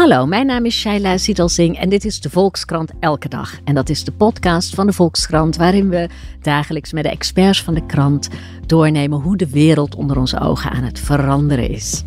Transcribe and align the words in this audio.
Hallo, 0.00 0.26
mijn 0.26 0.46
naam 0.46 0.64
is 0.64 0.78
Shaila 0.78 1.16
Siedelsing 1.16 1.78
en 1.78 1.88
dit 1.88 2.04
is 2.04 2.20
de 2.20 2.30
Volkskrant 2.30 2.92
Elke 3.00 3.28
Dag. 3.28 3.58
En 3.64 3.74
dat 3.74 3.88
is 3.88 4.04
de 4.04 4.12
podcast 4.12 4.74
van 4.74 4.86
de 4.86 4.92
Volkskrant 4.92 5.56
waarin 5.56 5.88
we 5.88 6.08
dagelijks 6.42 6.92
met 6.92 7.04
de 7.04 7.10
experts 7.10 7.62
van 7.62 7.74
de 7.74 7.86
krant 7.86 8.28
doornemen 8.66 9.20
hoe 9.20 9.36
de 9.36 9.50
wereld 9.50 9.94
onder 9.94 10.18
onze 10.18 10.40
ogen 10.40 10.70
aan 10.70 10.82
het 10.82 11.00
veranderen 11.00 11.68
is. 11.68 12.04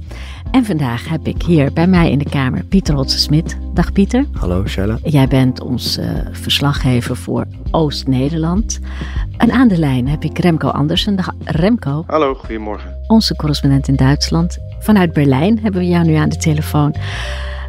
En 0.51 0.65
vandaag 0.65 1.09
heb 1.09 1.27
ik 1.27 1.41
hier 1.41 1.73
bij 1.73 1.87
mij 1.87 2.11
in 2.11 2.19
de 2.19 2.29
kamer 2.29 2.63
Pieter 2.63 2.95
Hotse-Smit. 2.95 3.57
Dag 3.73 3.91
Pieter. 3.91 4.25
Hallo 4.31 4.67
Shaila. 4.67 4.97
Jij 5.03 5.27
bent 5.27 5.61
ons 5.61 5.97
uh, 5.97 6.05
verslaggever 6.31 7.15
voor 7.15 7.45
Oost-Nederland. 7.71 8.79
En 9.37 9.51
aan 9.51 9.67
de 9.67 9.77
lijn 9.77 10.07
heb 10.07 10.23
ik 10.23 10.39
Remco 10.39 10.67
Andersen. 10.67 11.15
Dag 11.15 11.31
Remco. 11.43 12.03
Hallo, 12.07 12.33
goedemorgen. 12.33 12.95
Onze 13.07 13.35
correspondent 13.35 13.87
in 13.87 13.95
Duitsland. 13.95 14.57
Vanuit 14.79 15.13
Berlijn 15.13 15.59
hebben 15.59 15.81
we 15.81 15.87
jou 15.87 16.05
nu 16.05 16.13
aan 16.13 16.29
de 16.29 16.37
telefoon. 16.37 16.95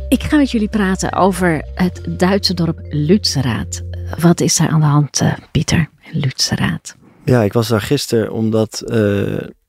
Ik 0.08 0.22
ga 0.22 0.36
met 0.36 0.50
jullie 0.50 0.68
praten 0.68 1.12
over 1.12 1.64
het 1.74 2.00
Duitse 2.08 2.54
dorp 2.54 2.80
Lützerath. 2.88 3.82
Wat 4.18 4.40
is 4.40 4.56
daar 4.56 4.68
aan 4.68 4.80
de 4.80 4.86
hand, 4.86 5.20
uh, 5.20 5.34
Pieter, 5.52 5.90
Lützerath? 6.12 6.96
Ja, 7.24 7.42
ik 7.42 7.52
was 7.52 7.68
daar 7.68 7.80
gisteren 7.80 8.32
omdat 8.32 8.82
uh, 8.86 8.96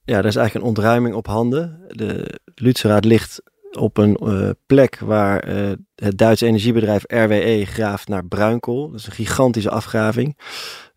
ja, 0.04 0.18
er 0.18 0.26
is 0.26 0.36
eigenlijk 0.36 0.54
een 0.54 0.62
ontruiming 0.62 1.16
op 1.16 1.28
handen. 1.28 1.80
De 1.88 2.40
Lützerath 2.56 3.06
ligt 3.06 3.42
op 3.72 3.98
een 3.98 4.18
uh, 4.24 4.50
plek 4.66 5.00
waar 5.00 5.48
het 5.96 6.18
Duitse 6.18 6.46
energiebedrijf 6.46 7.04
RWE 7.08 7.66
graaft 7.66 8.08
naar 8.08 8.26
bruinkool. 8.26 8.90
Dat 8.92 9.00
is 9.00 9.06
een 9.06 9.12
gigantische 9.12 9.70
afgraving. 9.70 10.38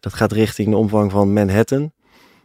Dat 0.00 0.14
gaat 0.14 0.32
richting 0.32 0.70
de 0.70 0.76
omvang 0.76 1.10
van 1.10 1.32
Manhattan. 1.32 1.92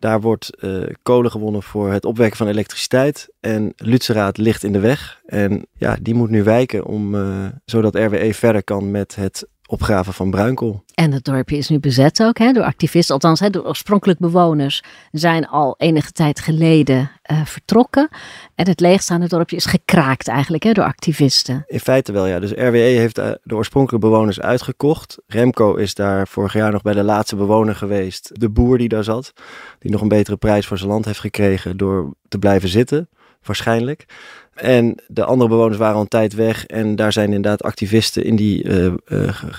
Daar 0.03 0.21
wordt 0.21 0.49
uh, 0.59 0.83
kolen 1.03 1.31
gewonnen 1.31 1.63
voor 1.63 1.91
het 1.91 2.05
opwekken 2.05 2.37
van 2.37 2.47
elektriciteit. 2.47 3.29
En 3.39 3.73
Lützerath 3.75 4.37
ligt 4.37 4.63
in 4.63 4.71
de 4.71 4.79
weg. 4.79 5.21
En 5.25 5.65
ja, 5.73 5.97
die 6.01 6.13
moet 6.13 6.29
nu 6.29 6.43
wijken 6.43 6.85
om, 6.85 7.15
uh, 7.15 7.45
zodat 7.65 7.95
RWE 7.95 8.33
verder 8.33 8.63
kan 8.63 8.91
met 8.91 9.15
het 9.15 9.47
opgraven 9.67 10.13
van 10.13 10.31
bruinkool. 10.31 10.83
En 10.93 11.11
het 11.11 11.23
dorpje 11.23 11.57
is 11.57 11.69
nu 11.69 11.79
bezet 11.79 12.23
ook 12.23 12.37
hè, 12.37 12.51
door 12.51 12.63
activisten, 12.63 13.13
althans 13.13 13.39
hè, 13.39 13.49
door 13.49 13.65
oorspronkelijk 13.65 14.19
bewoners, 14.19 14.83
zijn 15.11 15.47
al 15.47 15.75
enige 15.77 16.11
tijd 16.11 16.39
geleden 16.39 17.11
uh, 17.31 17.45
vertrokken. 17.45 18.09
En 18.55 18.67
het 18.67 18.79
leegstaande 18.79 19.27
dorpje 19.27 19.55
is 19.55 19.65
gekraakt 19.65 20.27
eigenlijk 20.27 20.63
hè, 20.63 20.71
door 20.71 20.83
activisten. 20.83 21.63
In 21.67 21.79
feite 21.79 22.11
wel 22.11 22.25
ja, 22.25 22.39
dus 22.39 22.51
RWE 22.51 22.77
heeft 22.77 23.15
de 23.15 23.39
oorspronkelijke 23.49 24.07
bewoners 24.07 24.41
uitgekocht. 24.41 25.17
Remco 25.27 25.75
is 25.75 25.93
daar 25.93 26.27
vorig 26.27 26.53
jaar 26.53 26.71
nog 26.71 26.81
bij 26.81 26.93
de 26.93 27.03
laatste 27.03 27.35
bewoner 27.35 27.75
geweest, 27.75 28.29
de 28.33 28.49
boer 28.49 28.77
die 28.77 28.89
daar 28.89 29.03
zat, 29.03 29.33
die 29.79 29.91
nog 29.91 30.01
een 30.01 30.07
betere 30.07 30.37
prijs 30.37 30.67
voor 30.67 30.77
zijn 30.77 30.89
land 30.89 31.05
heeft 31.05 31.19
gekregen 31.19 31.77
door 31.77 32.13
te 32.27 32.37
blijven 32.37 32.69
zitten, 32.69 33.09
waarschijnlijk. 33.43 34.05
En 34.53 34.95
de 35.07 35.23
andere 35.23 35.49
bewoners 35.49 35.77
waren 35.77 35.95
al 35.95 36.01
een 36.01 36.07
tijd 36.07 36.33
weg. 36.33 36.65
En 36.65 36.95
daar 36.95 37.13
zijn 37.13 37.33
inderdaad 37.33 37.63
activisten 37.63 38.23
in 38.23 38.35
die 38.35 38.63
uh, 38.63 38.85
uh, 38.85 38.93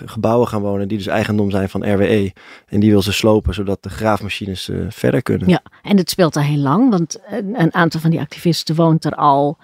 gebouwen 0.05 0.49
gaan 0.49 0.61
wonen. 0.61 0.89
Die 0.89 0.99
dus 0.99 1.07
eigendom 1.07 1.51
zijn 1.51 1.69
van 1.69 1.93
RWE. 1.93 2.33
En 2.67 2.81
die 2.81 2.91
wil 2.91 3.03
ze 3.03 3.13
slopen, 3.13 3.55
zodat 3.55 3.83
de 3.83 3.91
graafmachines 3.91 4.69
uh, 4.69 4.87
verder 4.89 5.23
kunnen. 5.23 5.49
Ja, 5.49 5.63
en 5.83 5.97
het 5.97 6.11
speelt 6.11 6.37
al 6.37 6.43
heel 6.43 6.59
lang. 6.59 6.91
Want 6.91 7.21
een, 7.31 7.75
aantal 7.75 8.01
van 8.01 8.11
die 8.11 8.21
activisten 8.21 8.75
woont 8.75 9.05
er 9.05 9.15
al... 9.15 9.59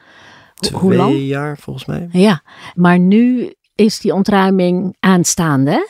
Twee 0.54 0.80
hoe 0.80 0.94
lang? 0.94 1.18
jaar 1.18 1.58
volgens 1.58 1.84
mij. 1.84 2.08
Ja, 2.12 2.42
maar 2.74 2.98
nu 2.98 3.54
is 3.74 4.00
die 4.00 4.14
ontruiming 4.14 4.96
aanstaande. 5.00 5.88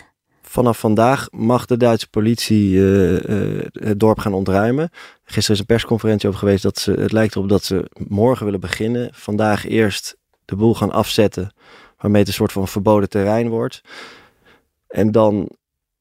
Vanaf 0.51 0.79
vandaag 0.79 1.29
mag 1.31 1.67
de 1.67 1.77
Duitse 1.77 2.09
politie 2.09 2.71
uh, 2.71 3.23
uh, 3.23 3.65
het 3.73 4.01
dorp 4.01 4.19
gaan 4.19 4.33
ontruimen. 4.33 4.91
Gisteren 5.25 5.55
is 5.55 5.59
een 5.59 5.67
persconferentie 5.67 6.29
over 6.29 6.41
geweest 6.41 6.63
dat 6.63 6.79
ze, 6.79 6.93
het 6.93 7.13
lijkt 7.13 7.35
erop 7.35 7.49
dat 7.49 7.65
ze 7.65 7.91
morgen 8.09 8.45
willen 8.45 8.61
beginnen. 8.61 9.11
Vandaag 9.13 9.69
eerst 9.69 10.17
de 10.45 10.57
boel 10.57 10.75
gaan 10.75 10.91
afzetten, 10.91 11.55
waarmee 11.99 12.21
het 12.21 12.29
een 12.29 12.37
soort 12.37 12.53
van 12.53 12.69
verboden 12.69 13.09
terrein 13.09 13.49
wordt. 13.49 13.81
En 14.89 15.11
dan 15.11 15.51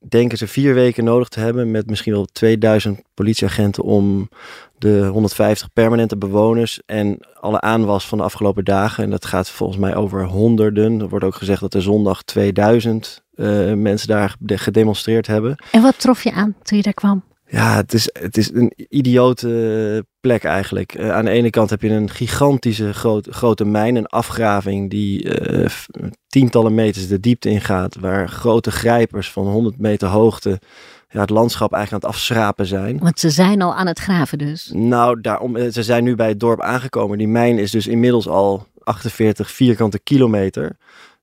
denken 0.08 0.38
ze 0.38 0.48
vier 0.48 0.74
weken 0.74 1.04
nodig 1.04 1.28
te 1.28 1.40
hebben 1.40 1.72
met 1.72 1.90
misschien 1.90 2.14
wel 2.14 2.26
2000 2.26 3.02
politieagenten 3.14 3.84
om 3.84 4.30
de 4.78 5.06
150 5.06 5.74
permanente 5.74 6.18
bewoners 6.18 6.80
en 6.86 7.18
alle 7.40 7.62
aanwas 7.62 8.08
van 8.08 8.18
de 8.18 8.24
afgelopen 8.24 8.66
dagen. 8.66 9.04
En 9.04 9.10
dat 9.10 9.26
gaat 9.26 9.50
volgens 9.50 9.80
mij 9.80 9.96
over 9.96 10.26
honderden. 10.26 11.00
Er 11.02 11.10
wordt 11.10 11.26
ook 11.26 11.36
gezegd 11.36 11.62
dat 11.62 11.74
er 11.74 11.82
zondag 11.82 12.24
2000 12.24 13.24
uh, 13.36 13.74
mensen 13.74 14.08
daar 14.08 14.36
gedemonstreerd 14.46 15.28
hebben. 15.28 15.56
En 15.72 15.82
wat 15.82 16.00
trof 16.00 16.24
je 16.24 16.32
aan 16.32 16.56
toen 16.64 16.78
je 16.78 16.84
daar 16.84 16.94
kwam? 16.94 17.24
Ja, 17.52 17.76
het 17.76 17.94
is, 17.94 18.10
het 18.20 18.38
is 18.38 18.54
een 18.54 18.74
idiote 18.90 20.06
plek 20.20 20.44
eigenlijk. 20.44 20.98
Uh, 20.98 21.12
aan 21.12 21.26
de 21.26 21.32
ene 21.32 21.50
kant 21.50 21.70
heb 21.70 21.82
je 21.82 21.90
een 21.90 22.10
gigantische 22.10 22.94
groot, 22.94 23.28
grote 23.30 23.66
mijn, 23.66 23.96
een 23.96 24.06
afgraving 24.06 24.90
die 24.90 25.42
uh, 25.42 25.70
tientallen 26.28 26.74
meters 26.74 27.08
de 27.08 27.20
diepte 27.20 27.50
ingaat, 27.50 27.96
waar 27.96 28.30
grote 28.30 28.72
grijpers 28.72 29.32
van 29.32 29.48
100 29.48 29.80
meter 29.80 30.08
hoogte 30.08 30.60
ja, 31.10 31.22
het 31.22 31.30
landschap 31.30 31.74
eigenlijk 31.74 32.04
aan 32.04 32.10
het 32.10 32.20
afschrapen 32.20 32.66
zijn. 32.66 33.00
Want 33.00 33.20
ze 33.20 33.30
zijn 33.30 33.62
al 33.62 33.76
aan 33.76 33.88
het 33.88 34.00
graven 34.00 34.38
dus? 34.38 34.72
Nou, 34.74 35.22
daarom, 35.22 35.72
ze 35.72 35.84
zijn 35.84 36.04
nu 36.04 36.16
bij 36.16 36.28
het 36.28 36.40
dorp 36.40 36.62
aangekomen. 36.62 37.18
Die 37.18 37.28
mijn 37.28 37.60
is 37.60 37.72
dus 37.72 37.88
inmiddels 37.88 38.28
al 38.28 38.68
48 38.84 39.52
vierkante 39.52 40.00
kilometer 40.00 40.78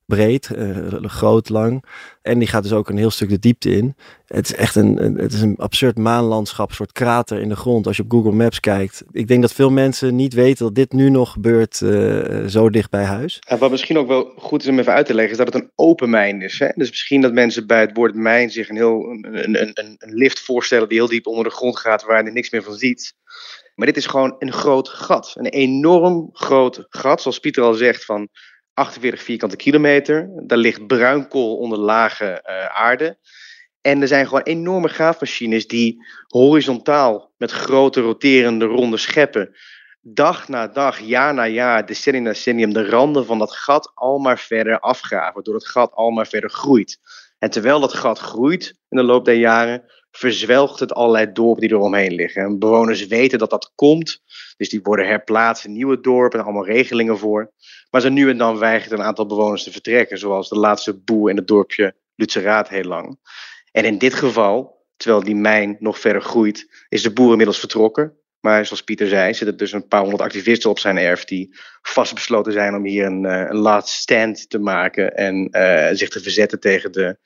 breed, 0.07 0.49
uh, 0.55 1.03
groot, 1.03 1.49
lang. 1.49 1.83
En 2.21 2.39
die 2.39 2.47
gaat 2.47 2.63
dus 2.63 2.71
ook 2.71 2.89
een 2.89 2.97
heel 2.97 3.09
stuk 3.09 3.29
de 3.29 3.39
diepte 3.39 3.71
in. 3.71 3.95
Het 4.25 4.45
is 4.45 4.55
echt 4.55 4.75
een, 4.75 4.95
het 5.17 5.33
is 5.33 5.41
een 5.41 5.55
absurd 5.57 5.97
maanlandschap, 5.97 6.71
soort 6.71 6.91
krater 6.91 7.39
in 7.41 7.49
de 7.49 7.55
grond 7.55 7.87
als 7.87 7.97
je 7.97 8.03
op 8.03 8.11
Google 8.11 8.31
Maps 8.31 8.59
kijkt. 8.59 9.03
Ik 9.11 9.27
denk 9.27 9.41
dat 9.41 9.53
veel 9.53 9.69
mensen 9.69 10.15
niet 10.15 10.33
weten 10.33 10.65
dat 10.65 10.75
dit 10.75 10.91
nu 10.91 11.09
nog 11.09 11.31
gebeurt 11.31 11.81
uh, 11.81 12.45
zo 12.45 12.69
dicht 12.69 12.89
bij 12.89 13.03
huis. 13.03 13.39
En 13.47 13.57
wat 13.57 13.71
misschien 13.71 13.97
ook 13.97 14.07
wel 14.07 14.33
goed 14.37 14.61
is 14.61 14.69
om 14.69 14.79
even 14.79 14.93
uit 14.93 15.05
te 15.05 15.13
leggen, 15.13 15.31
is 15.31 15.37
dat 15.37 15.53
het 15.53 15.63
een 15.63 15.71
open 15.75 16.09
mijn 16.09 16.41
is. 16.41 16.59
Hè? 16.59 16.67
Dus 16.75 16.89
misschien 16.89 17.21
dat 17.21 17.33
mensen 17.33 17.67
bij 17.67 17.81
het 17.81 17.91
woord 17.93 18.15
mijn 18.15 18.49
zich 18.49 18.69
een, 18.69 18.75
heel, 18.75 19.03
een, 19.03 19.43
een, 19.43 19.71
een, 19.73 19.95
een 19.97 20.13
lift 20.13 20.39
voorstellen 20.39 20.89
die 20.89 20.97
heel 20.97 21.07
diep 21.07 21.27
onder 21.27 21.43
de 21.43 21.49
grond 21.49 21.77
gaat, 21.79 22.03
waar 22.03 22.25
je 22.25 22.31
niks 22.31 22.49
meer 22.49 22.63
van 22.63 22.73
ziet. 22.73 23.13
Maar 23.75 23.87
dit 23.87 23.97
is 23.97 24.05
gewoon 24.05 24.35
een 24.39 24.53
groot 24.53 24.89
gat. 24.89 25.33
Een 25.35 25.45
enorm 25.45 26.29
groot 26.33 26.85
gat, 26.89 27.21
zoals 27.21 27.39
Pieter 27.39 27.63
al 27.63 27.73
zegt, 27.73 28.05
van 28.05 28.29
48 28.77 29.23
vierkante 29.23 29.55
kilometer. 29.55 30.29
Daar 30.43 30.57
ligt 30.57 30.87
bruinkool 30.87 31.57
onder 31.57 31.77
lage 31.77 32.43
uh, 32.45 32.65
aarde. 32.65 33.17
En 33.81 34.01
er 34.01 34.07
zijn 34.07 34.27
gewoon 34.27 34.41
enorme 34.41 34.87
graafmachines 34.87 35.67
die 35.67 36.05
horizontaal 36.27 37.33
met 37.37 37.51
grote 37.51 38.01
roterende 38.01 38.65
ronde 38.65 38.97
scheppen 38.97 39.55
dag 40.13 40.47
na 40.47 40.67
dag, 40.67 40.99
jaar 40.99 41.33
na 41.33 41.47
jaar, 41.47 41.85
decennium 41.85 42.23
na 42.23 42.31
decennium 42.31 42.73
de 42.73 42.89
randen 42.89 43.25
van 43.25 43.39
dat 43.39 43.51
gat 43.51 43.91
al 43.93 44.17
maar 44.17 44.39
verder 44.39 44.79
afgraven, 44.79 45.33
waardoor 45.33 45.53
het 45.53 45.67
gat 45.67 45.93
al 45.93 46.09
maar 46.09 46.27
verder 46.27 46.49
groeit. 46.49 46.99
En 47.39 47.49
terwijl 47.49 47.79
dat 47.79 47.93
gat 47.93 48.19
groeit 48.19 48.75
in 48.89 48.97
de 48.97 49.03
loop 49.03 49.25
der 49.25 49.35
jaren, 49.35 49.83
verzwelgt 50.11 50.79
het 50.79 50.93
allerlei 50.93 51.31
dorpen 51.31 51.61
die 51.61 51.71
eromheen 51.71 52.13
liggen. 52.13 52.43
En 52.43 52.59
bewoners 52.59 53.07
weten 53.07 53.39
dat 53.39 53.49
dat 53.49 53.71
komt, 53.75 54.21
dus 54.57 54.69
die 54.69 54.79
worden 54.83 55.07
herplaatst 55.07 55.65
in 55.65 55.73
nieuwe 55.73 55.99
dorpen, 55.99 56.43
allemaal 56.43 56.65
regelingen 56.65 57.17
voor. 57.17 57.51
Maar 57.89 58.01
zo 58.01 58.09
nu 58.09 58.29
en 58.29 58.37
dan 58.37 58.57
weigert 58.57 58.91
een 58.91 59.01
aantal 59.01 59.25
bewoners 59.25 59.63
te 59.63 59.71
vertrekken, 59.71 60.17
zoals 60.17 60.49
de 60.49 60.59
laatste 60.59 60.93
boer 60.97 61.29
in 61.29 61.35
het 61.35 61.47
dorpje 61.47 61.95
Lutzeraat 62.15 62.69
heel 62.69 62.83
lang. 62.83 63.19
En 63.71 63.85
in 63.85 63.97
dit 63.97 64.13
geval, 64.13 64.85
terwijl 64.95 65.23
die 65.23 65.35
mijn 65.35 65.77
nog 65.79 65.99
verder 65.99 66.21
groeit, 66.21 66.85
is 66.89 67.03
de 67.03 67.13
boer 67.13 67.31
inmiddels 67.31 67.59
vertrokken. 67.59 68.16
Maar 68.39 68.65
zoals 68.65 68.81
Pieter 68.81 69.07
zei, 69.07 69.33
zitten 69.33 69.57
dus 69.57 69.71
een 69.71 69.87
paar 69.87 70.01
honderd 70.01 70.21
activisten 70.21 70.69
op 70.69 70.79
zijn 70.79 70.97
erf 70.97 71.25
die 71.25 71.55
vastbesloten 71.81 72.53
zijn 72.53 72.75
om 72.75 72.85
hier 72.85 73.05
een, 73.05 73.23
een 73.23 73.55
last 73.55 73.87
stand 73.87 74.49
te 74.49 74.59
maken 74.59 75.15
en 75.15 75.47
uh, 75.51 75.87
zich 75.91 76.09
te 76.09 76.19
verzetten 76.19 76.59
tegen 76.59 76.91
de, 76.91 77.17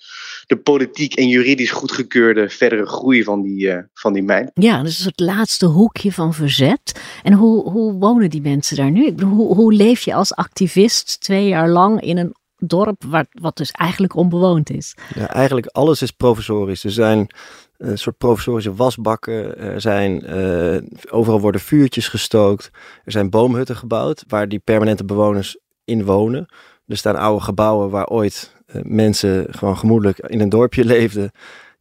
de 0.45 0.57
politiek 0.57 1.13
en 1.13 1.27
juridisch 1.27 1.71
goedgekeurde 1.71 2.49
verdere 2.49 2.85
groei 2.85 3.23
van 3.23 3.41
die, 3.41 3.67
uh, 3.67 3.77
van 3.93 4.13
die 4.13 4.23
mijn. 4.23 4.51
Ja, 4.53 4.83
dus 4.83 4.97
het 4.97 5.19
laatste 5.19 5.65
hoekje 5.65 6.11
van 6.11 6.33
verzet. 6.33 6.99
En 7.23 7.33
hoe, 7.33 7.69
hoe 7.69 7.93
wonen 7.93 8.29
die 8.29 8.41
mensen 8.41 8.77
daar 8.77 8.91
nu? 8.91 9.13
Hoe, 9.23 9.55
hoe 9.55 9.73
leef 9.73 10.01
je 10.01 10.13
als 10.13 10.35
activist 10.35 11.21
twee 11.21 11.47
jaar 11.47 11.69
lang 11.69 12.01
in 12.01 12.17
een 12.17 12.35
dorp 12.67 13.03
wat, 13.07 13.27
wat 13.31 13.57
dus 13.57 13.71
eigenlijk 13.71 14.15
onbewoond 14.15 14.69
is? 14.69 14.95
Ja, 15.15 15.27
eigenlijk 15.27 15.67
alles 15.67 16.01
is 16.01 16.11
provisorisch. 16.11 16.83
Er 16.83 16.91
zijn 16.91 17.29
een 17.77 17.97
soort 17.97 18.17
provisorische 18.17 18.75
wasbakken. 18.75 19.57
Er 19.57 19.81
zijn, 19.81 20.37
uh, 20.37 20.81
overal 21.09 21.41
worden 21.41 21.61
vuurtjes 21.61 22.07
gestookt. 22.07 22.71
Er 23.03 23.11
zijn 23.11 23.29
boomhutten 23.29 23.75
gebouwd 23.75 24.23
waar 24.27 24.49
die 24.49 24.59
permanente 24.59 25.05
bewoners 25.05 25.57
in 25.85 26.05
wonen. 26.05 26.45
Er 26.87 26.97
staan 26.97 27.15
oude 27.15 27.43
gebouwen 27.43 27.89
waar 27.89 28.07
ooit 28.07 28.55
uh, 28.75 28.81
mensen 28.85 29.45
gewoon 29.49 29.77
gemoedelijk 29.77 30.17
in 30.19 30.39
een 30.39 30.49
dorpje 30.49 30.85
leefden. 30.95 31.31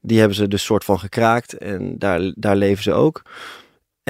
Die 0.00 0.18
hebben 0.18 0.36
ze 0.36 0.48
dus 0.48 0.64
soort 0.64 0.84
van 0.84 0.98
gekraakt 0.98 1.58
en 1.58 1.98
daar, 1.98 2.32
daar 2.36 2.56
leven 2.56 2.82
ze 2.82 2.92
ook. 2.92 3.22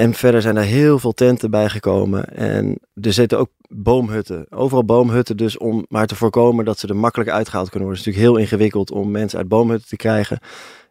En 0.01 0.13
verder 0.13 0.41
zijn 0.41 0.57
er 0.57 0.63
heel 0.63 0.99
veel 0.99 1.11
tenten 1.11 1.51
bijgekomen. 1.51 2.35
En 2.35 2.79
er 3.01 3.13
zitten 3.13 3.39
ook 3.39 3.49
boomhutten. 3.67 4.45
Overal 4.49 4.85
boomhutten 4.85 5.37
dus 5.37 5.57
om 5.57 5.85
maar 5.89 6.07
te 6.07 6.15
voorkomen 6.15 6.65
dat 6.65 6.79
ze 6.79 6.87
er 6.87 6.95
makkelijk 6.95 7.29
uitgehaald 7.29 7.69
kunnen 7.69 7.87
worden. 7.87 8.03
Het 8.03 8.13
is 8.13 8.19
natuurlijk 8.19 8.43
heel 8.43 8.51
ingewikkeld 8.51 8.91
om 8.91 9.11
mensen 9.11 9.37
uit 9.37 9.47
boomhutten 9.47 9.89
te 9.89 9.95
krijgen. 9.95 10.39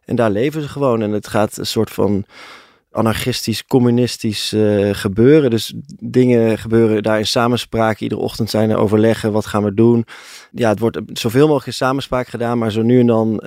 En 0.05 0.15
daar 0.15 0.31
leven 0.31 0.61
ze 0.61 0.69
gewoon. 0.69 1.01
En 1.01 1.11
het 1.11 1.27
gaat 1.27 1.57
een 1.57 1.65
soort 1.65 1.89
van 1.89 2.25
anarchistisch, 2.91 3.65
communistisch 3.65 4.53
uh, 4.53 4.89
gebeuren. 4.93 5.49
Dus 5.49 5.73
dingen 5.99 6.57
gebeuren 6.57 7.03
daar 7.03 7.19
in 7.19 7.27
samenspraak. 7.27 7.99
Iedere 7.99 8.21
ochtend 8.21 8.49
zijn 8.49 8.69
er 8.69 8.77
overleggen, 8.77 9.31
wat 9.31 9.45
gaan 9.45 9.63
we 9.63 9.73
doen? 9.73 10.05
Ja, 10.51 10.69
het 10.69 10.79
wordt 10.79 10.99
zoveel 11.13 11.45
mogelijk 11.45 11.67
in 11.67 11.73
samenspraak 11.73 12.27
gedaan, 12.27 12.57
maar 12.57 12.71
zo 12.71 12.81
nu 12.81 12.99
en 12.99 13.07
dan, 13.07 13.43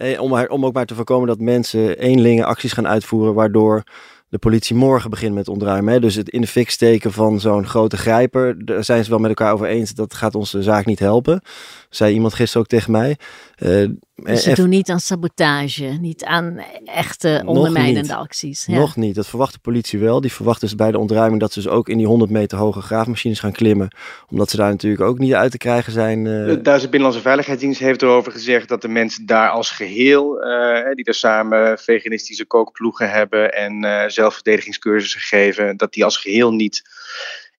uh, 0.00 0.20
om, 0.20 0.46
om 0.48 0.66
ook 0.66 0.74
maar 0.74 0.86
te 0.86 0.94
voorkomen 0.94 1.26
dat 1.26 1.40
mensen 1.40 1.98
eenlingen 1.98 2.46
acties 2.46 2.72
gaan 2.72 2.88
uitvoeren, 2.88 3.34
waardoor 3.34 3.84
de 4.28 4.38
politie 4.38 4.76
morgen 4.76 5.10
begint 5.10 5.34
met 5.34 5.48
ontruimen. 5.48 5.92
Hè? 5.92 6.00
Dus 6.00 6.14
het 6.14 6.28
in 6.28 6.40
de 6.40 6.46
fik 6.46 6.70
steken 6.70 7.12
van 7.12 7.40
zo'n 7.40 7.66
grote 7.66 7.96
grijper, 7.96 8.64
daar 8.64 8.84
zijn 8.84 9.04
ze 9.04 9.10
wel 9.10 9.18
met 9.18 9.28
elkaar 9.28 9.52
over 9.52 9.66
eens, 9.66 9.94
dat 9.94 10.14
gaat 10.14 10.34
onze 10.34 10.62
zaak 10.62 10.86
niet 10.86 10.98
helpen. 10.98 11.40
Zei 11.90 12.14
iemand 12.14 12.34
gisteren 12.34 12.62
ook 12.62 12.68
tegen 12.68 12.92
mij. 12.92 13.16
Uh, 13.58 13.88
dus 14.24 14.42
ze 14.42 14.54
doen 14.54 14.68
niet 14.68 14.90
aan 14.90 15.00
sabotage, 15.00 15.84
niet 15.84 16.24
aan 16.24 16.64
echte 16.84 17.42
ondermijnende 17.44 18.14
acties. 18.14 18.66
Ja. 18.66 18.78
Nog 18.78 18.96
niet. 18.96 19.14
Dat 19.14 19.26
verwacht 19.26 19.52
de 19.52 19.58
politie 19.58 19.98
wel. 19.98 20.20
Die 20.20 20.32
verwacht 20.32 20.60
dus 20.60 20.74
bij 20.74 20.90
de 20.90 20.98
ontruiming 20.98 21.40
dat 21.40 21.52
ze 21.52 21.62
dus 21.62 21.70
ook 21.70 21.88
in 21.88 21.96
die 21.96 22.06
100 22.06 22.30
meter 22.30 22.58
hoge 22.58 22.80
graafmachines 22.80 23.40
gaan 23.40 23.52
klimmen. 23.52 23.88
Omdat 24.30 24.50
ze 24.50 24.56
daar 24.56 24.70
natuurlijk 24.70 25.02
ook 25.02 25.18
niet 25.18 25.34
uit 25.34 25.50
te 25.50 25.58
krijgen 25.58 25.92
zijn. 25.92 26.18
Uh... 26.18 26.46
De 26.46 26.60
Duitse 26.62 26.88
Binnenlandse 26.88 27.22
Veiligheidsdienst 27.22 27.80
heeft 27.80 28.02
erover 28.02 28.32
gezegd 28.32 28.68
dat 28.68 28.82
de 28.82 28.88
mensen 28.88 29.26
daar 29.26 29.50
als 29.50 29.70
geheel, 29.70 30.46
uh, 30.46 30.94
die 30.94 31.04
daar 31.04 31.14
samen 31.14 31.78
veganistische 31.78 32.44
kookploegen 32.44 33.10
hebben 33.10 33.52
en 33.52 33.84
uh, 33.84 34.02
zelfverdedigingscursussen 34.06 35.20
geven, 35.20 35.76
dat 35.76 35.92
die 35.92 36.04
als 36.04 36.16
geheel 36.16 36.52
niet 36.52 36.82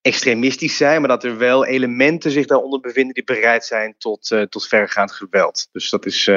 extremistisch 0.02 0.78
zijn, 0.78 1.00
maar 1.00 1.10
dat 1.10 1.24
er 1.24 1.38
wel 1.38 1.66
elementen 1.66 2.32
zich 2.32 2.46
daaronder 2.46 2.80
bevinden 2.80 3.14
die 3.14 3.24
bereid 3.24 3.66
zijn 3.66 3.96
tot, 3.98 4.32
uh, 4.32 4.42
tot 4.42 4.68
vergaand 4.68 5.12
geweld. 5.12 5.68
Dus 5.72 5.90
dat 5.90 6.06
is, 6.06 6.28
uh, 6.28 6.36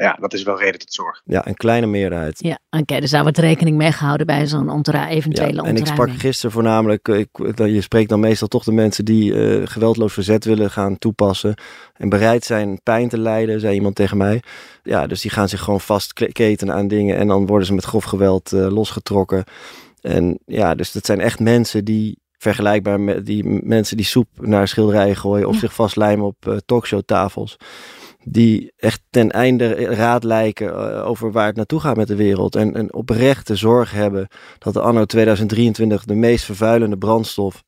ja, 0.00 0.16
dat 0.20 0.32
is 0.32 0.42
wel 0.42 0.58
reden 0.58 0.80
tot 0.80 0.92
zorg. 0.92 1.22
Ja, 1.24 1.46
een 1.46 1.56
kleine 1.56 1.86
meerderheid. 1.86 2.38
Ja, 2.42 2.58
oké, 2.70 2.82
okay, 2.82 3.00
dus 3.00 3.10
daar 3.10 3.22
wordt 3.22 3.38
rekening 3.38 3.76
mee 3.76 3.92
gehouden 3.92 4.26
bij 4.26 4.46
zo'n 4.46 4.70
ontra 4.70 5.08
eventuele 5.08 5.62
ja, 5.62 5.68
En 5.68 5.76
ik 5.76 5.86
sprak 5.86 6.10
gisteren 6.10 6.50
voornamelijk, 6.50 7.08
ik, 7.08 7.28
je 7.56 7.80
spreekt 7.80 8.08
dan 8.08 8.20
meestal 8.20 8.48
toch 8.48 8.64
de 8.64 8.72
mensen 8.72 9.04
die 9.04 9.32
uh, 9.32 9.66
geweldloos 9.66 10.12
verzet 10.12 10.44
willen 10.44 10.70
gaan 10.70 10.98
toepassen 10.98 11.54
en 11.96 12.08
bereid 12.08 12.44
zijn 12.44 12.80
pijn 12.82 13.08
te 13.08 13.18
lijden, 13.18 13.60
zei 13.60 13.74
iemand 13.74 13.94
tegen 13.94 14.16
mij. 14.16 14.42
Ja, 14.82 15.06
dus 15.06 15.20
die 15.20 15.30
gaan 15.30 15.48
zich 15.48 15.60
gewoon 15.60 15.80
vastketenen 15.80 16.74
aan 16.74 16.88
dingen 16.88 17.16
en 17.16 17.26
dan 17.26 17.46
worden 17.46 17.66
ze 17.66 17.74
met 17.74 17.84
grof 17.84 18.04
geweld 18.04 18.50
losgetrokken. 18.50 19.44
En 20.00 20.38
ja, 20.46 20.74
dus 20.74 20.92
dat 20.92 21.06
zijn 21.06 21.20
echt 21.20 21.40
mensen 21.40 21.84
die 21.84 22.18
vergelijkbaar 22.40 23.00
met 23.00 23.26
die 23.26 23.44
mensen 23.62 23.96
die 23.96 24.06
soep 24.06 24.28
naar 24.40 24.68
schilderijen 24.68 25.16
gooien 25.16 25.48
of 25.48 25.56
zich 25.56 25.74
vastlijmen 25.74 26.26
op 26.26 26.46
uh, 26.46 26.56
talkshowtafels. 26.66 27.56
Die 28.24 28.72
echt 28.76 29.02
ten 29.10 29.30
einde 29.30 29.74
raad 29.74 30.24
lijken 30.24 30.66
uh, 30.66 31.06
over 31.06 31.32
waar 31.32 31.46
het 31.46 31.56
naartoe 31.56 31.80
gaat 31.80 31.96
met 31.96 32.08
de 32.08 32.14
wereld. 32.14 32.56
En, 32.56 32.74
en 32.74 32.94
oprechte 32.94 33.56
zorg 33.56 33.92
hebben 33.92 34.28
dat 34.58 34.74
de 34.74 34.80
anno 34.80 35.04
2023 35.04 36.04
de 36.04 36.14
meest 36.14 36.44
vervuilende 36.44 36.96
brandstof 36.96 37.62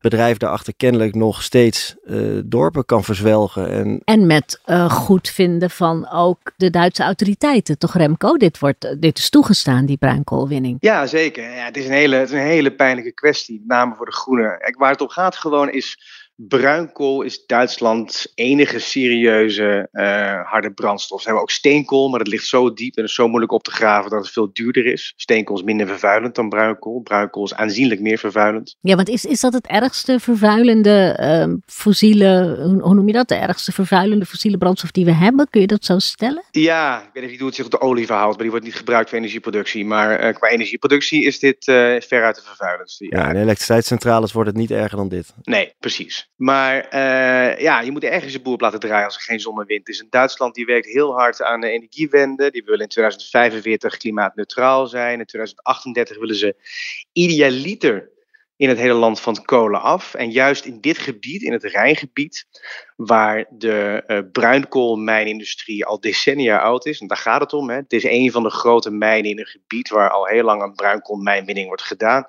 bedrijf 0.00 0.36
daarachter 0.36 0.74
kennelijk 0.76 1.14
nog 1.14 1.42
steeds 1.42 1.96
uh, 2.04 2.40
dorpen 2.44 2.84
kan 2.84 3.04
verzwelgen. 3.04 3.70
En, 3.70 4.00
en 4.04 4.26
met 4.26 4.60
uh, 4.66 4.90
goed 4.90 5.28
vinden 5.28 5.70
van 5.70 6.10
ook 6.10 6.52
de 6.56 6.70
Duitse 6.70 7.02
autoriteiten. 7.02 7.78
Toch 7.78 7.96
Remco, 7.96 8.36
dit, 8.36 8.58
wordt, 8.58 8.96
dit 9.00 9.18
is 9.18 9.30
toegestaan, 9.30 9.86
die 9.86 9.96
bruinkoolwinning. 9.96 10.76
Ja, 10.80 11.06
zeker. 11.06 11.42
Ja, 11.42 11.64
het, 11.64 11.76
is 11.76 11.86
een 11.86 11.92
hele, 11.92 12.16
het 12.16 12.28
is 12.28 12.34
een 12.34 12.46
hele 12.46 12.74
pijnlijke 12.74 13.12
kwestie, 13.12 13.58
met 13.58 13.68
name 13.68 13.94
voor 13.94 14.06
de 14.06 14.12
groenen. 14.12 14.74
Waar 14.78 14.90
het 14.90 15.00
om 15.00 15.08
gaat 15.08 15.36
gewoon 15.36 15.70
is 15.70 15.98
Bruinkool 16.46 17.22
is 17.22 17.46
Duitslands 17.46 18.32
enige 18.34 18.78
serieuze 18.78 19.88
uh, 19.92 20.50
harde 20.50 20.72
brandstof. 20.72 21.20
Ze 21.20 21.26
hebben 21.26 21.42
ook 21.42 21.50
steenkool, 21.50 22.08
maar 22.08 22.18
dat 22.18 22.28
ligt 22.28 22.46
zo 22.46 22.72
diep 22.72 22.96
en 22.96 23.04
is 23.04 23.14
zo 23.14 23.28
moeilijk 23.28 23.52
op 23.52 23.62
te 23.62 23.70
graven 23.70 24.10
dat 24.10 24.20
het 24.20 24.32
veel 24.32 24.50
duurder 24.52 24.86
is. 24.86 25.12
Steenkool 25.16 25.56
is 25.56 25.62
minder 25.62 25.86
vervuilend 25.86 26.34
dan 26.34 26.48
bruinkool. 26.48 27.00
Bruinkool 27.00 27.44
is 27.44 27.54
aanzienlijk 27.54 28.00
meer 28.00 28.18
vervuilend. 28.18 28.76
Ja, 28.80 28.96
want 28.96 29.08
is, 29.08 29.24
is 29.24 29.40
dat 29.40 29.52
het 29.52 29.66
ergste 29.66 30.20
vervuilende 30.20 31.18
uh, 31.20 31.54
fossiele, 31.66 32.58
hoe, 32.82 32.94
noem 32.94 33.06
je 33.06 33.12
dat? 33.12 33.28
De 33.28 33.34
ergste 33.34 33.72
vervuilende 33.72 34.26
fossiele 34.26 34.58
brandstof 34.58 34.90
die 34.90 35.04
we 35.04 35.12
hebben? 35.14 35.48
Kun 35.50 35.60
je 35.60 35.66
dat 35.66 35.84
zo 35.84 35.98
stellen? 35.98 36.44
Ja, 36.50 37.02
ik 37.02 37.08
weet 37.12 37.30
niet 37.30 37.38
hoe 37.38 37.46
het 37.46 37.56
zich 37.56 37.64
op 37.64 37.70
de 37.70 37.80
olie 37.80 38.06
verhoudt, 38.06 38.32
maar 38.32 38.42
die 38.42 38.50
wordt 38.50 38.64
niet 38.64 38.74
gebruikt 38.74 39.08
voor 39.08 39.18
energieproductie. 39.18 39.84
Maar 39.84 40.24
uh, 40.24 40.34
qua 40.34 40.48
energieproductie 40.48 41.24
is 41.24 41.38
dit 41.38 41.66
uh, 41.66 41.74
veruit 42.00 42.36
de 42.36 42.42
vervuilendste. 42.44 43.06
Ja, 43.08 43.18
ja 43.18 43.30
in 43.30 43.36
elektriciteitscentrales 43.36 44.32
wordt 44.32 44.48
het 44.48 44.58
niet 44.58 44.70
erger 44.70 44.96
dan 44.96 45.08
dit. 45.08 45.34
Nee, 45.42 45.74
precies. 45.78 46.27
Maar 46.36 46.94
uh, 46.94 47.60
ja, 47.60 47.80
je 47.80 47.90
moet 47.90 48.04
ergens 48.04 48.32
je 48.32 48.40
boel 48.40 48.52
op 48.52 48.60
laten 48.60 48.80
draaien 48.80 49.04
als 49.04 49.14
er 49.14 49.22
geen 49.22 49.40
zon 49.40 49.60
en 49.60 49.66
wind 49.66 49.88
is. 49.88 50.00
En 50.00 50.06
Duitsland 50.10 50.54
die 50.54 50.66
werkt 50.66 50.86
heel 50.86 51.18
hard 51.18 51.42
aan 51.42 51.60
de 51.60 51.70
energiewende. 51.70 52.50
Die 52.50 52.64
willen 52.64 52.80
in 52.80 52.88
2045 52.88 53.96
klimaatneutraal 53.96 54.86
zijn. 54.86 55.18
In 55.18 55.26
2038 55.26 56.18
willen 56.18 56.36
ze 56.36 56.56
idealiter 57.12 58.10
in 58.58 58.68
het 58.68 58.78
hele 58.78 58.94
land 58.94 59.20
van 59.20 59.44
kolen 59.44 59.80
af. 59.80 60.14
En 60.14 60.30
juist 60.30 60.64
in 60.64 60.80
dit 60.80 60.98
gebied, 60.98 61.42
in 61.42 61.52
het 61.52 61.64
Rijngebied, 61.64 62.46
waar 62.96 63.46
de 63.50 64.04
uh, 64.06 64.18
bruinkoolmijnindustrie 64.32 65.84
al 65.84 66.00
decennia 66.00 66.58
oud 66.58 66.86
is, 66.86 67.00
en 67.00 67.06
daar 67.06 67.16
gaat 67.16 67.40
het 67.40 67.52
om. 67.52 67.70
Hè. 67.70 67.76
Het 67.76 67.92
is 67.92 68.04
een 68.04 68.30
van 68.30 68.42
de 68.42 68.50
grote 68.50 68.90
mijnen 68.90 69.30
in 69.30 69.38
een 69.38 69.46
gebied 69.46 69.88
waar 69.88 70.10
al 70.10 70.26
heel 70.26 70.44
lang 70.44 70.62
een 70.62 70.74
bruinkoolmijnwinning 70.74 71.66
wordt 71.66 71.82
gedaan. 71.82 72.26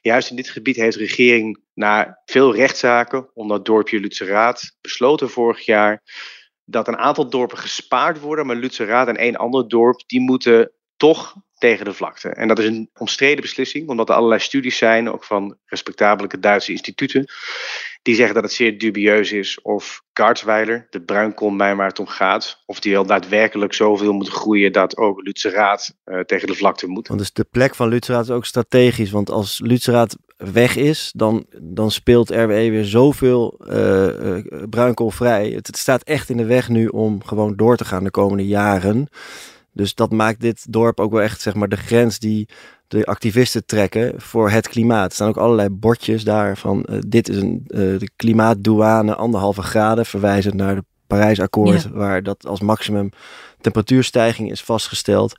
Juist 0.00 0.30
in 0.30 0.36
dit 0.36 0.50
gebied 0.50 0.76
heeft 0.76 0.96
de 0.96 1.04
regering 1.04 1.60
na 1.74 2.20
veel 2.24 2.54
rechtszaken, 2.54 3.30
onder 3.34 3.56
het 3.56 3.66
dorpje 3.66 4.00
Lutzeraad, 4.00 4.76
besloten 4.80 5.30
vorig 5.30 5.64
jaar 5.64 6.02
dat 6.64 6.88
een 6.88 6.98
aantal 6.98 7.30
dorpen 7.30 7.58
gespaard 7.58 8.20
worden, 8.20 8.46
maar 8.46 8.56
Lutzeraad 8.56 9.08
en 9.08 9.16
één 9.16 9.36
ander 9.36 9.68
dorp, 9.68 10.02
die 10.06 10.20
moeten 10.20 10.72
toch 11.00 11.34
tegen 11.58 11.84
de 11.84 11.92
vlakte. 11.92 12.28
En 12.28 12.48
dat 12.48 12.58
is 12.58 12.66
een 12.66 12.90
omstreden 12.98 13.40
beslissing, 13.40 13.88
omdat 13.88 14.08
er 14.08 14.14
allerlei 14.14 14.40
studies 14.40 14.78
zijn, 14.78 15.10
ook 15.10 15.24
van 15.24 15.56
respectabele 15.64 16.38
Duitse 16.40 16.72
instituten, 16.72 17.26
die 18.02 18.14
zeggen 18.14 18.34
dat 18.34 18.42
het 18.42 18.52
zeer 18.52 18.78
dubieus 18.78 19.32
is 19.32 19.60
of 19.60 20.02
Garzweiler, 20.12 20.86
de 20.90 21.02
bruinkoolmijn 21.02 21.76
waar 21.76 21.88
het 21.88 21.98
om 21.98 22.06
gaat, 22.06 22.62
of 22.66 22.80
die 22.80 22.92
wel 22.92 23.06
daadwerkelijk 23.06 23.74
zoveel 23.74 24.12
moet 24.12 24.28
groeien 24.28 24.72
dat 24.72 24.96
ook 24.96 25.22
Lutzeraad 25.22 25.94
uh, 26.04 26.20
tegen 26.20 26.46
de 26.46 26.54
vlakte 26.54 26.86
moet. 26.86 27.08
Want 27.08 27.20
dus 27.20 27.32
de 27.32 27.46
plek 27.50 27.74
van 27.74 27.88
Lutzeraad 27.88 28.24
is 28.24 28.30
ook 28.30 28.46
strategisch, 28.46 29.10
want 29.10 29.30
als 29.30 29.60
Lutzeraad 29.62 30.16
weg 30.36 30.76
is, 30.76 31.12
dan, 31.16 31.46
dan 31.62 31.90
speelt 31.90 32.30
RWE 32.30 32.70
weer 32.70 32.84
zoveel 32.84 33.60
uh, 33.66 34.42
uh, 34.74 35.08
vrij. 35.10 35.48
Het 35.48 35.76
staat 35.76 36.02
echt 36.02 36.28
in 36.28 36.36
de 36.36 36.46
weg 36.46 36.68
nu 36.68 36.86
om 36.86 37.24
gewoon 37.24 37.56
door 37.56 37.76
te 37.76 37.84
gaan 37.84 38.04
de 38.04 38.10
komende 38.10 38.46
jaren. 38.46 39.08
Dus 39.72 39.94
dat 39.94 40.12
maakt 40.12 40.40
dit 40.40 40.72
dorp 40.72 41.00
ook 41.00 41.12
wel 41.12 41.22
echt 41.22 41.40
zeg 41.40 41.54
maar 41.54 41.68
de 41.68 41.76
grens 41.76 42.18
die 42.18 42.48
de 42.88 43.06
activisten 43.06 43.66
trekken 43.66 44.12
voor 44.16 44.50
het 44.50 44.68
klimaat. 44.68 45.08
Er 45.08 45.14
staan 45.14 45.28
ook 45.28 45.36
allerlei 45.36 45.68
bordjes 45.68 46.24
daar 46.24 46.56
van 46.56 46.86
uh, 46.90 46.98
dit 47.06 47.28
is 47.28 47.36
een 47.36 47.64
uh, 47.66 47.78
de 47.98 48.10
klimaatdouane 48.16 49.14
anderhalve 49.14 49.62
graden, 49.62 50.06
verwijzend 50.06 50.54
naar 50.54 50.74
de 50.74 50.84
Parijsakkoord, 51.06 51.82
ja. 51.82 51.90
waar 51.90 52.22
dat 52.22 52.46
als 52.46 52.60
maximum 52.60 53.10
temperatuurstijging 53.60 54.50
is 54.50 54.62
vastgesteld. 54.62 55.34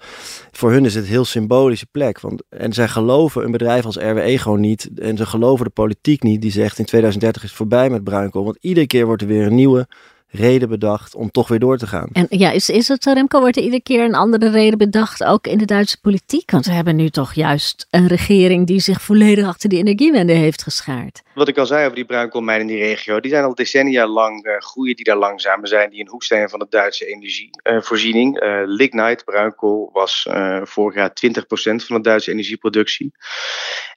Voor 0.51 0.71
hun 0.71 0.85
is 0.85 0.95
het 0.95 1.03
een 1.03 1.09
heel 1.09 1.25
symbolische 1.25 1.85
plek. 1.85 2.19
Want, 2.19 2.43
en 2.49 2.73
zij 2.73 2.87
geloven 2.87 3.43
een 3.43 3.51
bedrijf 3.51 3.85
als 3.85 3.95
RWE 3.95 4.37
gewoon 4.37 4.59
niet. 4.59 4.89
En 4.95 5.17
ze 5.17 5.25
geloven 5.25 5.65
de 5.65 5.71
politiek 5.71 6.23
niet 6.23 6.41
die 6.41 6.51
zegt 6.51 6.79
in 6.79 6.85
2030 6.85 7.43
is 7.43 7.49
het 7.49 7.57
voorbij 7.57 7.89
met 7.89 8.03
bruinkool. 8.03 8.43
Want 8.43 8.57
iedere 8.61 8.87
keer 8.87 9.05
wordt 9.05 9.21
er 9.21 9.27
weer 9.27 9.45
een 9.45 9.55
nieuwe 9.55 9.87
reden 10.31 10.69
bedacht 10.69 11.15
om 11.15 11.31
toch 11.31 11.47
weer 11.47 11.59
door 11.59 11.77
te 11.77 11.87
gaan. 11.87 12.09
En 12.13 12.25
ja, 12.29 12.51
is, 12.51 12.69
is 12.69 12.87
het 12.87 13.03
zo, 13.03 13.11
Remco? 13.13 13.39
Wordt 13.39 13.57
er 13.57 13.63
iedere 13.63 13.81
keer 13.81 14.03
een 14.03 14.15
andere 14.15 14.49
reden 14.49 14.77
bedacht, 14.77 15.23
ook 15.23 15.47
in 15.47 15.57
de 15.57 15.65
Duitse 15.65 15.99
politiek? 16.01 16.51
Want 16.51 16.65
we 16.65 16.71
hebben 16.71 16.95
nu 16.95 17.09
toch 17.09 17.33
juist 17.33 17.87
een 17.89 18.07
regering 18.07 18.67
die 18.67 18.79
zich 18.79 19.01
volledig 19.01 19.47
achter 19.47 19.69
die 19.69 19.79
energiewende 19.79 20.33
heeft 20.33 20.63
geschaard. 20.63 21.21
Wat 21.33 21.47
ik 21.47 21.57
al 21.57 21.65
zei 21.65 21.83
over 21.83 21.95
die 21.95 22.05
bruinkoolmijnen 22.05 22.69
in 22.69 22.75
die 22.75 22.83
regio, 22.83 23.19
die 23.19 23.31
zijn 23.31 23.43
al 23.43 23.55
decennia 23.55 24.07
lang, 24.07 24.45
uh, 24.45 24.57
groeien 24.57 24.95
die 24.95 25.05
daar 25.05 25.17
langzamer 25.17 25.67
zijn, 25.67 25.89
die 25.89 26.01
een 26.01 26.09
hoeksteen 26.09 26.49
van 26.49 26.59
de 26.59 26.67
Duitse 26.69 27.05
energievoorziening. 27.05 28.43
Uh, 28.43 28.49
uh, 28.49 28.61
lignite, 28.65 29.23
bruinkool, 29.23 29.89
was 29.93 30.27
uh, 30.29 30.61
vorig 30.63 30.95
jaar 30.95 31.09
20% 31.09 31.85
van 31.85 31.95
de 31.95 32.01
Duitse 32.01 32.31
energieproductie. 32.31 33.11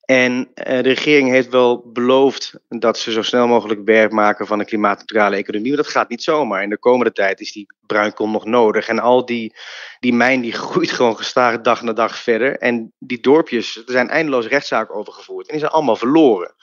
En 0.04 0.50
de 0.54 0.78
regering 0.80 1.30
heeft 1.30 1.48
wel 1.48 1.90
beloofd 1.92 2.54
dat 2.68 2.98
ze 2.98 3.12
zo 3.12 3.22
snel 3.22 3.46
mogelijk 3.46 3.80
werk 3.84 4.12
maken 4.12 4.46
van 4.46 4.58
een 4.58 4.66
klimaatneutrale 4.66 5.36
economie. 5.36 5.68
Maar 5.68 5.82
dat 5.82 5.90
gaat 5.90 6.08
niet 6.08 6.22
zomaar. 6.22 6.62
In 6.62 6.70
de 6.70 6.78
komende 6.78 7.12
tijd 7.12 7.40
is 7.40 7.52
die 7.52 7.66
bruinkool 7.86 8.28
nog 8.28 8.44
nodig. 8.44 8.88
En 8.88 8.98
al 8.98 9.24
die, 9.24 9.54
die 10.00 10.12
mijn 10.12 10.40
die 10.40 10.52
groeit 10.52 10.90
gewoon 10.98 11.16
gestaag 11.16 11.60
dag 11.60 11.82
na 11.82 11.92
dag 11.92 12.18
verder. 12.18 12.58
En 12.58 12.92
die 12.98 13.20
dorpjes, 13.20 13.76
er 13.76 13.82
zijn 13.86 14.08
eindeloos 14.08 14.46
rechtszaken 14.46 14.94
over 14.94 15.12
gevoerd. 15.12 15.46
En 15.46 15.52
die 15.52 15.60
zijn 15.60 15.72
allemaal 15.72 15.96
verloren. 15.96 16.54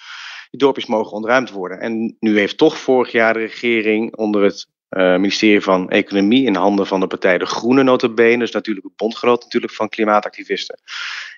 Die 0.49 0.59
dorpjes 0.59 0.85
mogen 0.85 1.11
ontruimd 1.11 1.51
worden. 1.51 1.79
En 1.79 2.17
nu 2.19 2.37
heeft 2.37 2.57
toch 2.57 2.77
vorig 2.77 3.11
jaar 3.11 3.33
de 3.33 3.39
regering 3.39 4.15
onder 4.15 4.43
het 4.43 4.67
uh, 4.97 5.15
ministerie 5.15 5.61
van 5.61 5.89
Economie 5.89 6.45
in 6.45 6.55
handen 6.55 6.87
van 6.87 6.99
de 6.99 7.07
partij 7.07 7.37
De 7.37 7.45
Groene 7.45 7.83
notabene, 7.83 8.37
dus 8.37 8.51
natuurlijk 8.51 8.85
een 8.85 8.93
bondgenoot 8.95 9.43
natuurlijk 9.43 9.73
van 9.73 9.89
klimaatactivisten, 9.89 10.79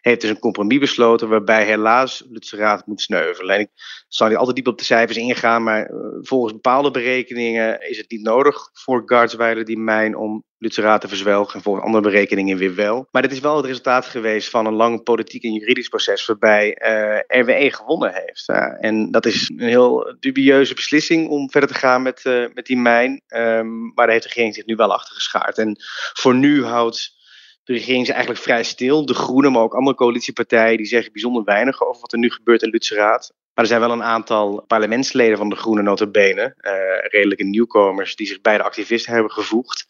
heeft 0.02 0.22
dus 0.22 0.30
een 0.30 0.40
compromis 0.40 0.80
besloten 0.80 1.30
waarbij 1.30 1.66
helaas 1.66 2.24
de 2.30 2.58
Raad 2.58 2.86
moet 2.86 3.02
sneuvelen. 3.02 3.56
En 3.56 3.62
ik 3.62 3.70
zal 4.08 4.28
niet 4.28 4.38
altijd 4.38 4.56
diep 4.56 4.68
op 4.68 4.78
de 4.78 4.84
cijfers 4.84 5.18
ingaan, 5.18 5.64
maar 5.64 5.92
uh, 5.92 5.98
volgens 6.22 6.54
bepaalde 6.54 6.92
berekeningen 6.92 7.90
is 7.90 7.98
het 7.98 8.12
niet 8.12 8.22
nodig 8.22 8.70
voor 8.74 9.04
Gardsweiler 9.06 9.66
die 9.66 9.78
mijn 9.78 10.18
om 10.18 10.44
Lutzer 10.64 11.00
te 11.00 11.08
verzwelgen 11.08 11.56
en 11.56 11.62
volgens 11.62 11.86
andere 11.86 12.04
berekeningen 12.04 12.58
weer 12.58 12.76
wel. 12.76 13.08
Maar 13.12 13.22
dit 13.22 13.32
is 13.32 13.40
wel 13.40 13.58
het 13.58 13.66
resultaat 13.66 14.06
geweest 14.06 14.50
van 14.50 14.66
een 14.66 14.74
lang 14.74 15.04
politiek 15.04 15.44
en 15.44 15.54
juridisch 15.54 15.88
proces 15.88 16.26
waarbij 16.26 16.78
uh, 16.82 17.42
RWE 17.42 17.72
gewonnen 17.72 18.14
heeft. 18.14 18.50
en 18.80 19.12
dat 19.12 19.26
is 19.26 19.52
een 19.56 19.68
heel 19.68 20.16
dubieuze 20.20 20.74
beslissing 20.74 21.30
om 21.30 21.50
verder 21.50 21.70
te 21.70 21.76
gaan 21.76 22.02
met, 22.02 22.24
uh, 22.26 22.46
met 22.54 22.66
die 22.66 22.78
mijn. 22.78 23.22
Um, 23.28 23.82
maar 23.82 24.06
daar 24.06 24.10
heeft 24.10 24.24
de 24.24 24.30
regering 24.30 24.56
zich 24.56 24.66
nu 24.66 24.76
wel 24.76 24.94
achter 24.94 25.16
geschaard. 25.16 25.58
En 25.58 25.78
voor 26.14 26.36
nu 26.36 26.66
houdt 26.66 27.22
de 27.64 27.74
regering 27.74 28.02
is 28.02 28.10
eigenlijk 28.10 28.42
vrij 28.42 28.64
stil. 28.64 29.06
De 29.06 29.14
Groenen, 29.14 29.52
maar 29.52 29.62
ook 29.62 29.76
andere 29.76 29.96
coalitiepartijen, 29.96 30.78
die 30.78 30.86
zeggen 30.86 31.12
bijzonder 31.12 31.44
weinig 31.44 31.82
over 31.82 32.02
wat 32.02 32.14
er 32.14 32.20
nu 32.20 32.30
gebeurt 32.30 32.62
in 32.62 32.70
Lutzeraad. 32.70 33.34
Maar 33.54 33.64
er 33.64 33.70
zijn 33.70 33.80
wel 33.80 33.92
een 33.92 34.04
aantal 34.04 34.64
parlementsleden 34.68 35.38
van 35.38 35.50
de 35.50 35.56
Groenen 35.56 35.84
notabene, 35.84 36.56
uh, 36.62 36.72
redelijke 37.12 37.44
nieuwkomers, 37.44 38.16
die 38.16 38.28
zich 38.28 38.42
bij 38.42 38.58
de 38.58 38.64
activisten 38.64 39.14
hebben 39.14 39.32
gevoegd. 39.32 39.86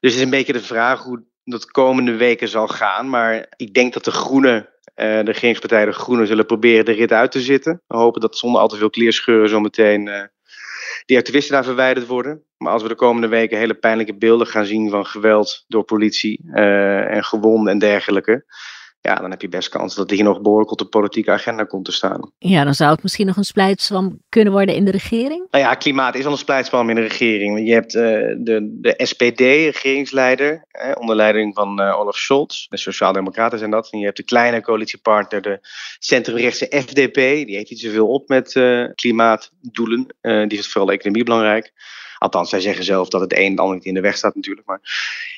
Dus 0.00 0.10
het 0.10 0.14
is 0.14 0.20
een 0.20 0.30
beetje 0.30 0.52
de 0.52 0.62
vraag 0.62 1.02
hoe 1.02 1.22
dat 1.44 1.70
komende 1.70 2.16
weken 2.16 2.48
zal 2.48 2.68
gaan. 2.68 3.10
Maar 3.10 3.46
ik 3.56 3.74
denk 3.74 3.92
dat 3.92 4.04
de 4.04 4.10
Groenen, 4.10 4.56
uh, 4.56 4.64
de 4.94 5.20
regeringspartijen 5.20 5.86
de 5.86 5.92
Groenen, 5.92 6.26
zullen 6.26 6.46
proberen 6.46 6.84
de 6.84 6.92
rit 6.92 7.12
uit 7.12 7.32
te 7.32 7.40
zitten. 7.40 7.82
We 7.86 7.96
hopen 7.96 8.20
dat 8.20 8.38
zonder 8.38 8.60
al 8.60 8.68
te 8.68 8.76
veel 8.76 8.90
kleerscheuren 8.90 9.48
zometeen 9.48 10.06
uh, 10.06 10.22
die 11.06 11.18
activisten 11.18 11.54
daar 11.54 11.64
verwijderd 11.64 12.06
worden. 12.06 12.44
Maar 12.56 12.72
als 12.72 12.82
we 12.82 12.88
de 12.88 12.94
komende 12.94 13.28
weken 13.28 13.58
hele 13.58 13.74
pijnlijke 13.74 14.16
beelden 14.16 14.46
gaan 14.46 14.66
zien 14.66 14.90
van 14.90 15.06
geweld 15.06 15.64
door 15.68 15.84
politie 15.84 16.52
en 16.52 17.24
gewonden 17.24 17.72
en 17.72 17.78
dergelijke 17.78 18.44
ja, 19.02 19.14
dan 19.14 19.30
heb 19.30 19.40
je 19.40 19.48
best 19.48 19.68
kans 19.68 19.94
dat 19.94 20.10
hier 20.10 20.24
nog 20.24 20.40
behoorlijk 20.40 20.70
op 20.70 20.78
de 20.78 20.84
politieke 20.84 21.30
agenda 21.30 21.64
komt 21.64 21.84
te 21.84 21.92
staan. 21.92 22.32
Ja, 22.38 22.64
dan 22.64 22.74
zou 22.74 22.90
het 22.90 23.02
misschien 23.02 23.26
nog 23.26 23.36
een 23.36 23.44
splijtswam 23.44 24.18
kunnen 24.28 24.52
worden 24.52 24.74
in 24.74 24.84
de 24.84 24.90
regering? 24.90 25.46
Nou 25.50 25.64
ja, 25.64 25.74
klimaat 25.74 26.14
is 26.14 26.24
al 26.24 26.32
een 26.32 26.38
splijtswam 26.38 26.88
in 26.88 26.94
de 26.94 27.00
regering. 27.00 27.66
Je 27.66 27.72
hebt 27.72 27.94
uh, 27.94 28.02
de, 28.38 28.78
de 28.80 28.94
SPD, 28.96 29.40
regeringsleider, 29.40 30.64
eh, 30.70 30.92
onder 30.98 31.16
leiding 31.16 31.54
van 31.54 31.80
uh, 31.80 31.98
Olaf 31.98 32.16
Scholz. 32.16 32.66
De 32.68 32.76
Sociaaldemocraten 32.76 33.58
zijn 33.58 33.70
dat. 33.70 33.88
En 33.90 33.98
je 33.98 34.04
hebt 34.04 34.16
de 34.16 34.22
kleine 34.22 34.60
coalitiepartner, 34.60 35.42
de 35.42 35.58
centrumrechtse 35.98 36.66
FDP. 36.70 37.14
Die 37.46 37.56
heeft 37.56 37.70
niet 37.70 37.80
zoveel 37.80 38.08
op 38.08 38.28
met 38.28 38.52
klimaatdoelen. 38.94 40.06
die 40.20 40.48
vindt 40.48 40.66
vooral 40.66 40.86
de 40.86 40.92
economie 40.92 41.24
belangrijk. 41.24 41.72
Althans, 42.22 42.50
zij 42.50 42.60
zeggen 42.60 42.84
zelf 42.84 43.08
dat 43.08 43.20
het 43.20 43.32
een 43.32 43.50
en 43.50 43.58
ander 43.58 43.74
niet 43.74 43.84
in 43.84 43.94
de 43.94 44.00
weg 44.00 44.16
staat 44.16 44.34
natuurlijk. 44.34 44.66
Maar... 44.66 44.80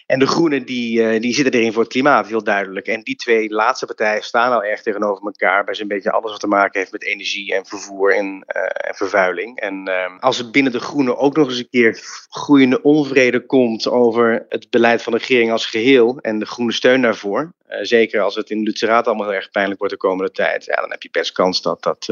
En 0.06 0.18
de 0.18 0.26
Groenen 0.26 0.66
die, 0.66 1.00
uh, 1.00 1.20
die 1.20 1.34
zitten 1.34 1.54
erin 1.54 1.72
voor 1.72 1.82
het 1.82 1.92
klimaat, 1.92 2.26
heel 2.26 2.44
duidelijk. 2.44 2.86
En 2.86 3.02
die 3.02 3.16
twee 3.16 3.50
laatste 3.50 3.86
partijen 3.86 4.22
staan 4.22 4.52
al 4.52 4.64
erg 4.64 4.82
tegenover 4.82 5.24
elkaar 5.24 5.64
bij 5.64 5.74
zo'n 5.74 5.88
beetje 5.88 6.10
alles 6.10 6.30
wat 6.30 6.40
te 6.40 6.46
maken 6.46 6.78
heeft 6.80 6.92
met 6.92 7.04
energie 7.04 7.54
en 7.54 7.66
vervoer 7.66 8.14
en, 8.14 8.26
uh, 8.26 8.62
en 8.88 8.94
vervuiling. 8.94 9.60
En 9.60 9.88
uh, 9.88 10.18
als 10.20 10.38
er 10.38 10.50
binnen 10.50 10.72
de 10.72 10.80
Groenen 10.80 11.18
ook 11.18 11.36
nog 11.36 11.48
eens 11.48 11.58
een 11.58 11.68
keer 11.70 11.98
groeiende 12.28 12.82
onvrede 12.82 13.46
komt 13.46 13.88
over 13.88 14.46
het 14.48 14.70
beleid 14.70 15.02
van 15.02 15.12
de 15.12 15.18
regering 15.18 15.52
als 15.52 15.66
geheel 15.66 16.18
en 16.20 16.38
de 16.38 16.46
groene 16.46 16.72
steun 16.72 17.02
daarvoor, 17.02 17.52
zeker 17.82 18.20
als 18.20 18.34
het 18.34 18.50
in 18.50 18.62
Lutzeraat 18.62 19.06
allemaal 19.06 19.26
heel 19.26 19.36
erg 19.36 19.50
pijnlijk 19.50 19.78
wordt 19.78 19.94
de 19.94 20.00
komende 20.00 20.32
tijd, 20.32 20.64
ja, 20.64 20.74
dan 20.74 20.90
heb 20.90 21.02
je 21.02 21.08
best 21.10 21.32
kans 21.32 21.62
dat 21.62 21.82
dat, 21.82 22.06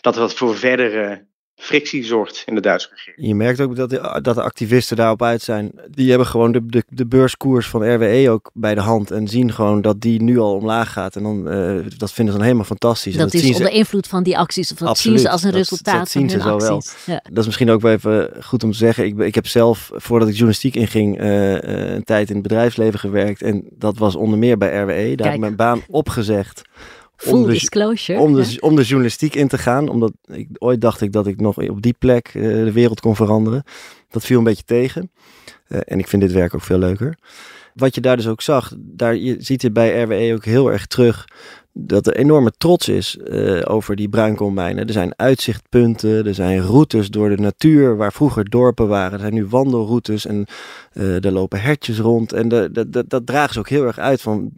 dat, 0.00 0.14
dat 0.14 0.34
voor 0.34 0.56
verdere 0.56 1.26
frictie 1.62 2.04
zorgt 2.04 2.42
in 2.46 2.54
de 2.54 2.60
Duitse 2.60 2.88
regering. 2.90 3.26
Je 3.26 3.34
merkt 3.34 3.60
ook 3.60 3.76
dat 3.76 3.90
de, 3.90 4.18
dat 4.22 4.34
de 4.34 4.42
activisten 4.42 4.96
daarop 4.96 5.22
uit 5.22 5.42
zijn. 5.42 5.72
Die 5.90 6.08
hebben 6.08 6.26
gewoon 6.26 6.52
de, 6.52 6.66
de, 6.66 6.84
de 6.88 7.06
beurskoers 7.06 7.66
van 7.66 7.94
RWE 7.94 8.30
ook 8.30 8.50
bij 8.54 8.74
de 8.74 8.80
hand. 8.80 9.10
En 9.10 9.28
zien 9.28 9.52
gewoon 9.52 9.80
dat 9.80 10.00
die 10.00 10.22
nu 10.22 10.38
al 10.38 10.54
omlaag 10.54 10.92
gaat. 10.92 11.16
En 11.16 11.22
dan, 11.22 11.52
uh, 11.52 11.84
dat 11.96 12.12
vinden 12.12 12.32
ze 12.32 12.38
dan 12.38 12.42
helemaal 12.42 12.64
fantastisch. 12.64 13.16
Dat, 13.16 13.32
dat 13.32 13.42
is 13.42 13.52
onder 13.52 13.72
invloed 13.72 14.06
van 14.06 14.22
die 14.22 14.38
acties. 14.38 14.72
Of 14.72 14.78
dat 14.78 14.88
Absoluut, 14.88 15.18
zien 15.18 15.26
ze 15.26 15.32
als 15.32 15.42
een 15.42 15.50
resultaat 15.50 15.98
dat, 15.98 16.08
zien 16.08 16.30
van 16.30 16.40
hun 16.40 16.60
ze 16.60 16.68
acties. 16.68 16.94
Wel. 17.06 17.16
Ja. 17.16 17.22
Dat 17.28 17.38
is 17.38 17.46
misschien 17.46 17.70
ook 17.70 17.80
wel 17.80 17.92
even 17.92 18.30
goed 18.40 18.64
om 18.64 18.70
te 18.70 18.76
zeggen. 18.76 19.04
Ik, 19.04 19.18
ik 19.18 19.34
heb 19.34 19.46
zelf, 19.46 19.90
voordat 19.94 20.28
ik 20.28 20.34
journalistiek 20.34 20.74
inging, 20.74 21.20
uh, 21.20 21.50
uh, 21.50 21.58
een 21.94 22.04
tijd 22.04 22.28
in 22.28 22.34
het 22.34 22.42
bedrijfsleven 22.42 22.98
gewerkt. 22.98 23.42
En 23.42 23.64
dat 23.70 23.98
was 23.98 24.14
onder 24.14 24.38
meer 24.38 24.58
bij 24.58 24.80
RWE. 24.80 24.94
Daar 24.94 25.16
Kijk. 25.16 25.24
heb 25.24 25.34
ik 25.34 25.40
mijn 25.40 25.56
baan 25.56 25.82
opgezegd 25.88 26.62
Full 27.22 27.46
disclosure. 27.46 28.18
Om 28.18 28.34
de, 28.34 28.56
om 28.60 28.76
de 28.76 28.82
journalistiek 28.82 29.34
in 29.34 29.48
te 29.48 29.58
gaan. 29.58 29.88
Omdat 29.88 30.12
ik, 30.26 30.48
ooit 30.58 30.80
dacht 30.80 31.00
ik 31.00 31.12
dat 31.12 31.26
ik 31.26 31.40
nog 31.40 31.56
op 31.56 31.82
die 31.82 31.94
plek 31.98 32.34
uh, 32.34 32.42
de 32.64 32.72
wereld 32.72 33.00
kon 33.00 33.16
veranderen. 33.16 33.64
Dat 34.08 34.24
viel 34.24 34.38
een 34.38 34.44
beetje 34.44 34.64
tegen. 34.64 35.10
Uh, 35.68 35.80
en 35.84 35.98
ik 35.98 36.08
vind 36.08 36.22
dit 36.22 36.32
werk 36.32 36.54
ook 36.54 36.62
veel 36.62 36.78
leuker. 36.78 37.18
Wat 37.74 37.94
je 37.94 38.00
daar 38.00 38.16
dus 38.16 38.28
ook 38.28 38.42
zag, 38.42 38.72
daar, 38.78 39.16
je 39.16 39.36
ziet 39.38 39.62
het 39.62 39.72
bij 39.72 40.02
RWE 40.02 40.34
ook 40.34 40.44
heel 40.44 40.72
erg 40.72 40.86
terug 40.86 41.24
dat 41.72 42.06
er 42.06 42.16
enorme 42.16 42.52
trots 42.58 42.88
is 42.88 43.18
uh, 43.24 43.60
over 43.64 43.96
die 43.96 44.08
bruinkoolmijnen. 44.08 44.86
Er 44.86 44.92
zijn 44.92 45.12
uitzichtpunten, 45.16 46.26
er 46.26 46.34
zijn 46.34 46.60
routes 46.60 47.08
door 47.08 47.28
de 47.28 47.42
natuur 47.42 47.96
waar 47.96 48.12
vroeger 48.12 48.50
dorpen 48.50 48.88
waren. 48.88 49.12
Er 49.12 49.18
zijn 49.18 49.34
nu 49.34 49.46
wandelroutes 49.46 50.26
en 50.26 50.46
uh, 50.92 51.24
er 51.24 51.32
lopen 51.32 51.60
hertjes 51.60 51.98
rond. 51.98 52.32
En 52.32 52.48
dat 53.08 53.26
dragen 53.26 53.52
ze 53.52 53.58
ook 53.58 53.68
heel 53.68 53.86
erg 53.86 53.98
uit. 53.98 54.20
Van, 54.20 54.50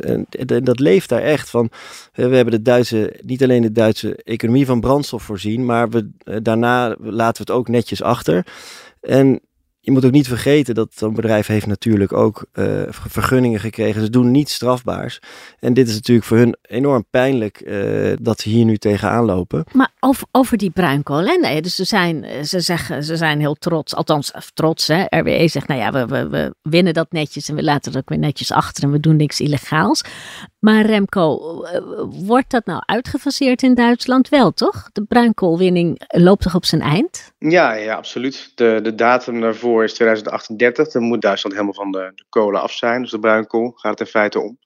en, 0.00 0.26
dat 0.64 0.80
leeft 0.80 1.08
daar 1.08 1.22
echt 1.22 1.50
van. 1.50 1.70
we 2.14 2.22
hebben 2.36 2.50
de 2.50 2.62
Duitse, 2.62 3.20
niet 3.20 3.42
alleen 3.42 3.62
de 3.62 3.72
Duitse 3.72 4.16
economie 4.16 4.66
van 4.66 4.80
brandstof 4.80 5.22
voorzien, 5.22 5.64
maar 5.64 5.88
we, 5.90 6.10
daarna 6.42 6.96
laten 7.00 7.44
we 7.44 7.52
het 7.52 7.60
ook 7.60 7.68
netjes 7.68 8.02
achter. 8.02 8.46
En 9.00 9.40
je 9.80 9.90
moet 9.90 10.04
ook 10.04 10.10
niet 10.10 10.28
vergeten 10.28 10.74
dat 10.74 10.88
zo'n 10.94 11.14
bedrijf 11.14 11.46
heeft 11.46 11.66
natuurlijk 11.66 12.12
ook 12.12 12.46
uh, 12.54 12.82
vergunningen 12.88 13.60
gekregen. 13.60 14.02
Ze 14.02 14.10
doen 14.10 14.30
niets 14.30 14.54
strafbaars. 14.54 15.20
En 15.58 15.74
dit 15.74 15.88
is 15.88 15.94
natuurlijk 15.94 16.26
voor 16.26 16.36
hun 16.36 16.56
enorm 16.62 17.04
pijnlijk 17.10 17.62
uh, 17.64 18.12
dat 18.20 18.40
ze 18.40 18.48
hier 18.48 18.64
nu 18.64 18.76
tegenaan 18.76 19.24
lopen. 19.24 19.64
Maar 19.72 19.90
over, 20.00 20.26
over 20.32 20.56
die 20.56 20.70
bruinkool, 20.70 21.26
hè? 21.26 21.34
Nee, 21.34 21.62
dus 21.62 21.74
ze 21.74 21.84
zijn, 21.84 22.46
ze, 22.46 22.60
zeggen, 22.60 23.04
ze 23.04 23.16
zijn 23.16 23.40
heel 23.40 23.54
trots, 23.54 23.94
althans 23.94 24.32
trots. 24.54 24.86
Hè? 24.86 25.04
RWE 25.08 25.48
zegt, 25.48 25.68
nou 25.68 25.80
ja, 25.80 25.92
we, 25.92 26.06
we, 26.06 26.28
we 26.28 26.54
winnen 26.62 26.94
dat 26.94 27.12
netjes 27.12 27.48
en 27.48 27.54
we 27.54 27.62
laten 27.62 27.92
het 27.92 28.00
ook 28.00 28.08
weer 28.08 28.18
netjes 28.18 28.52
achter 28.52 28.84
en 28.84 28.90
we 28.90 29.00
doen 29.00 29.16
niks 29.16 29.40
illegaals. 29.40 30.04
Maar 30.58 30.86
Remco, 30.86 31.62
eh, 31.62 31.80
wordt 32.08 32.50
dat 32.50 32.66
nou 32.66 32.82
uitgefaseerd 32.86 33.62
in 33.62 33.74
Duitsland 33.74 34.28
wel, 34.28 34.52
toch? 34.52 34.88
De 34.92 35.04
bruinkoolwinning 35.04 36.00
loopt 36.06 36.42
toch 36.42 36.54
op 36.54 36.64
zijn 36.64 36.80
eind? 36.80 37.32
Ja, 37.38 37.72
ja 37.72 37.94
absoluut. 37.94 38.52
De, 38.54 38.80
de 38.82 38.94
datum 38.94 39.40
daarvoor 39.40 39.69
is 39.78 39.94
2038. 39.94 40.88
Dan 40.92 41.02
moet 41.02 41.22
Duitsland 41.22 41.54
helemaal 41.54 41.82
van 41.82 41.92
de, 41.92 42.12
de 42.14 42.24
kolen 42.28 42.60
af 42.60 42.72
zijn. 42.72 43.02
Dus 43.02 43.10
de 43.10 43.18
bruinkool 43.18 43.70
gaat 43.70 43.98
het 43.98 44.00
in 44.00 44.06
feite 44.06 44.40
om. 44.40 44.58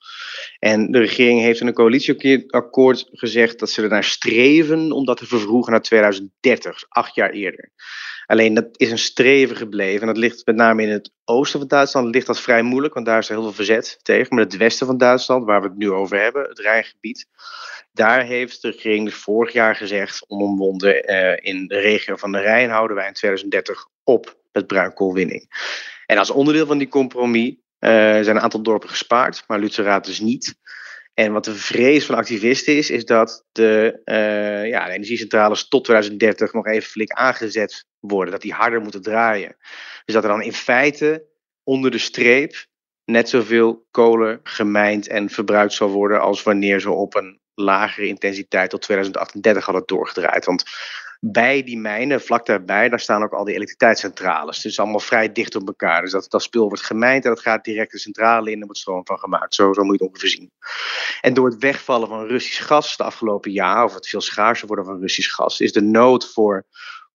En 0.58 0.90
de 0.90 0.98
regering 0.98 1.40
heeft 1.40 1.60
in 1.60 1.66
een 1.66 1.72
coalitieakkoord 1.72 3.08
gezegd 3.12 3.58
dat 3.58 3.70
ze 3.70 3.82
ernaar 3.82 4.04
streven 4.04 4.92
om 4.92 5.04
dat 5.04 5.16
te 5.16 5.26
vervroegen 5.26 5.72
naar 5.72 5.82
2030, 5.82 6.72
dus 6.72 6.86
acht 6.88 7.14
jaar 7.14 7.30
eerder. 7.30 7.70
Alleen 8.26 8.54
dat 8.54 8.66
is 8.72 8.90
een 8.90 8.98
streven 8.98 9.56
gebleven. 9.56 10.00
En 10.00 10.06
dat 10.06 10.16
ligt 10.16 10.46
met 10.46 10.56
name 10.56 10.82
in 10.82 10.88
het 10.88 11.10
oosten 11.24 11.58
van 11.58 11.68
Duitsland. 11.68 12.14
Ligt 12.14 12.26
dat 12.26 12.40
vrij 12.40 12.62
moeilijk, 12.62 12.94
want 12.94 13.06
daar 13.06 13.18
is 13.18 13.28
er 13.28 13.34
heel 13.34 13.42
veel 13.42 13.52
verzet 13.52 13.98
tegen. 14.02 14.34
Maar 14.34 14.44
het 14.44 14.56
westen 14.56 14.86
van 14.86 14.98
Duitsland, 14.98 15.44
waar 15.44 15.60
we 15.60 15.68
het 15.68 15.76
nu 15.76 15.90
over 15.90 16.20
hebben, 16.20 16.48
het 16.48 16.58
Rijngebied. 16.58 17.26
Daar 17.92 18.24
heeft 18.24 18.62
de 18.62 18.70
regering 18.70 19.04
dus 19.04 19.14
vorig 19.14 19.52
jaar 19.52 19.76
gezegd, 19.76 20.24
onomwonden, 20.28 21.10
uh, 21.10 21.36
in 21.36 21.66
de 21.66 21.78
regio 21.78 22.16
van 22.16 22.32
de 22.32 22.40
Rijn 22.40 22.70
houden 22.70 22.96
wij 22.96 23.06
in 23.06 23.12
2030 23.12 23.86
op 24.04 24.42
met 24.54 24.66
bruinkoolwinning. 24.66 25.46
En 26.06 26.18
als 26.18 26.30
onderdeel 26.30 26.66
van 26.66 26.78
die 26.78 26.88
compromis 26.88 27.50
uh, 27.50 27.90
zijn 27.90 28.28
een 28.28 28.40
aantal 28.40 28.62
dorpen 28.62 28.88
gespaard, 28.88 29.44
maar 29.46 29.58
Lutzeraat 29.58 30.04
dus 30.04 30.20
niet. 30.20 30.54
En 31.14 31.32
wat 31.32 31.44
de 31.44 31.54
vrees 31.54 32.06
van 32.06 32.14
activisten 32.14 32.76
is, 32.76 32.90
is 32.90 33.04
dat 33.04 33.44
de, 33.52 34.00
uh, 34.04 34.68
ja, 34.68 34.86
de 34.86 34.92
energiecentrales 34.92 35.68
tot 35.68 35.84
2030 35.84 36.52
nog 36.52 36.66
even 36.66 36.90
flink 36.90 37.10
aangezet 37.10 37.86
worden. 38.00 38.32
Dat 38.32 38.42
die 38.42 38.52
harder 38.52 38.80
moeten 38.80 39.02
draaien. 39.02 39.56
Dus 40.04 40.14
dat 40.14 40.22
er 40.22 40.30
dan 40.30 40.42
in 40.42 40.52
feite 40.52 41.26
onder 41.62 41.90
de 41.90 41.98
streep 41.98 42.66
net 43.04 43.28
zoveel 43.28 43.86
kolen 43.90 44.40
gemijnd 44.42 45.06
en 45.06 45.30
verbruikt 45.30 45.72
zal 45.72 45.88
worden 45.88 46.20
als 46.20 46.42
wanneer 46.42 46.80
ze 46.80 46.90
op 46.90 47.14
een 47.14 47.40
lagere 47.54 48.06
intensiteit 48.06 48.70
tot 48.70 48.82
2038 48.82 49.64
hadden 49.64 49.82
doorgedraaid. 49.86 50.44
Want 50.44 50.64
bij 51.20 51.62
die 51.62 51.78
mijnen, 51.78 52.20
vlak 52.20 52.46
daarbij, 52.46 52.88
daar 52.88 53.00
staan 53.00 53.22
ook 53.22 53.32
al 53.32 53.44
die 53.44 53.54
elektriciteitscentrales. 53.54 54.60
Dus 54.60 54.78
allemaal 54.78 55.00
vrij 55.00 55.32
dicht 55.32 55.56
op 55.56 55.66
elkaar. 55.66 56.02
Dus 56.02 56.10
dat, 56.10 56.30
dat 56.30 56.42
spul 56.42 56.68
wordt 56.68 56.84
gemijnd 56.84 57.24
en 57.24 57.30
dat 57.30 57.40
gaat 57.40 57.64
direct 57.64 57.92
de 57.92 57.98
centrale 57.98 58.50
in 58.50 58.58
en 58.58 58.64
wordt 58.64 58.80
stroom 58.80 59.06
van 59.06 59.18
gemaakt. 59.18 59.54
Zo, 59.54 59.72
zo 59.72 59.82
moet 59.82 59.98
je 59.98 60.04
het 60.04 60.12
ongeveer 60.14 60.30
zien. 60.30 60.50
En 61.20 61.34
door 61.34 61.46
het 61.48 61.58
wegvallen 61.58 62.08
van 62.08 62.26
Russisch 62.26 62.66
gas 62.66 62.96
de 62.96 63.04
afgelopen 63.04 63.50
jaar, 63.50 63.84
of 63.84 63.94
het 63.94 64.08
veel 64.08 64.20
schaarser 64.20 64.66
worden 64.66 64.84
van 64.84 65.00
Russisch 65.00 65.34
gas, 65.34 65.60
is 65.60 65.72
de 65.72 65.82
nood 65.82 66.32
voor 66.32 66.66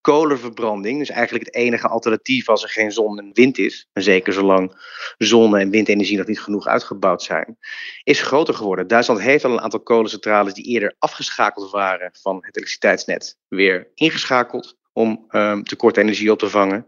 kolenverbranding, 0.01 0.99
dus 0.99 1.09
eigenlijk 1.09 1.45
het 1.45 1.55
enige 1.55 1.87
alternatief 1.87 2.49
als 2.49 2.63
er 2.63 2.69
geen 2.69 2.91
zon 2.91 3.19
en 3.19 3.29
wind 3.33 3.57
is, 3.57 3.87
en 3.93 4.03
zeker 4.03 4.33
zolang 4.33 4.73
zon- 5.17 5.57
en 5.57 5.69
windenergie 5.69 6.17
nog 6.17 6.27
niet 6.27 6.41
genoeg 6.41 6.67
uitgebouwd 6.67 7.23
zijn, 7.23 7.57
is 8.03 8.21
groter 8.21 8.53
geworden. 8.53 8.87
Duitsland 8.87 9.21
heeft 9.21 9.45
al 9.45 9.51
een 9.51 9.61
aantal 9.61 9.81
kolencentrales 9.81 10.53
die 10.53 10.65
eerder 10.65 10.95
afgeschakeld 10.99 11.71
waren 11.71 12.09
van 12.21 12.35
het 12.35 12.55
elektriciteitsnet, 12.55 13.37
weer 13.47 13.91
ingeschakeld 13.95 14.77
om 14.93 15.25
um, 15.29 15.63
tekort 15.63 15.97
energie 15.97 16.31
op 16.31 16.39
te 16.39 16.49
vangen. 16.49 16.85